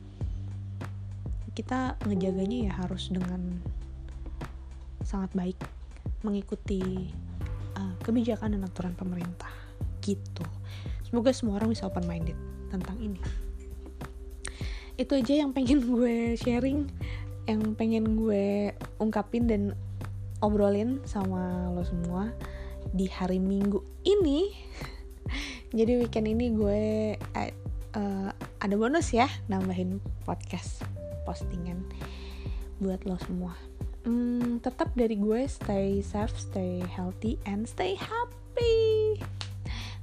kita 1.53 2.01
ngejaganya 2.07 2.71
ya 2.71 2.73
harus 2.83 3.11
dengan 3.11 3.61
sangat 5.03 5.35
baik 5.35 5.59
mengikuti 6.23 7.11
uh, 7.77 7.95
kebijakan 8.07 8.57
dan 8.57 8.63
aturan 8.67 8.95
pemerintah 8.95 9.51
gitu. 10.03 10.45
Semoga 11.07 11.31
semua 11.31 11.63
orang 11.63 11.73
bisa 11.73 11.87
open 11.87 12.05
minded 12.05 12.37
tentang 12.69 12.99
ini. 12.99 13.23
Itu 14.99 15.17
aja 15.17 15.33
yang 15.47 15.55
pengen 15.55 15.87
gue 15.95 16.35
sharing 16.37 16.91
yang 17.51 17.75
pengen 17.75 18.15
gue 18.15 18.71
ungkapin 19.03 19.51
dan 19.51 19.75
obrolin 20.39 21.03
sama 21.07 21.71
lo 21.75 21.83
semua 21.83 22.31
di 22.91 23.07
hari 23.07 23.39
minggu 23.39 23.83
ini. 24.03 24.51
Jadi 25.79 26.03
weekend 26.03 26.29
ini 26.29 26.53
gue 26.53 26.83
uh, 27.97 28.31
ada 28.63 28.75
bonus 28.79 29.11
ya 29.11 29.27
nambahin 29.51 29.99
podcast 30.23 30.85
postingan 31.27 31.83
buat 32.83 33.03
lo 33.07 33.19
semua. 33.23 33.55
Hmm, 34.03 34.59
tetap 34.59 34.91
dari 34.99 35.15
gue 35.15 35.47
stay 35.47 36.03
safe 36.03 36.35
stay 36.35 36.83
healthy 36.83 37.39
and 37.47 37.71
stay 37.71 37.95
happy 37.95 38.92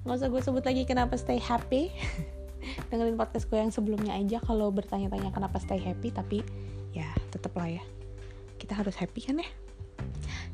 nggak 0.03 0.15
usah 0.15 0.29
gue 0.31 0.41
sebut 0.41 0.63
lagi 0.63 0.83
kenapa 0.87 1.15
stay 1.19 1.39
happy. 1.39 1.91
Dengerin 2.91 3.15
podcast 3.15 3.47
gue 3.47 3.59
yang 3.59 3.71
sebelumnya 3.71 4.15
aja. 4.15 4.39
Kalau 4.43 4.71
bertanya-tanya 4.71 5.31
kenapa 5.31 5.59
stay 5.59 5.79
happy 5.79 6.11
tapi 6.11 6.43
ya 6.95 7.07
tetap 7.31 7.55
lah 7.55 7.67
ya. 7.67 7.83
Kita 8.59 8.75
harus 8.75 8.95
happy 8.95 9.19
kan 9.23 9.39
ya? 9.39 9.49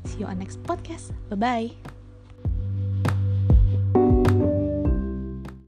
See 0.06 0.22
you 0.22 0.26
on 0.26 0.38
next 0.38 0.62
podcast. 0.62 1.14
Bye 1.30 1.38
bye 1.38 1.95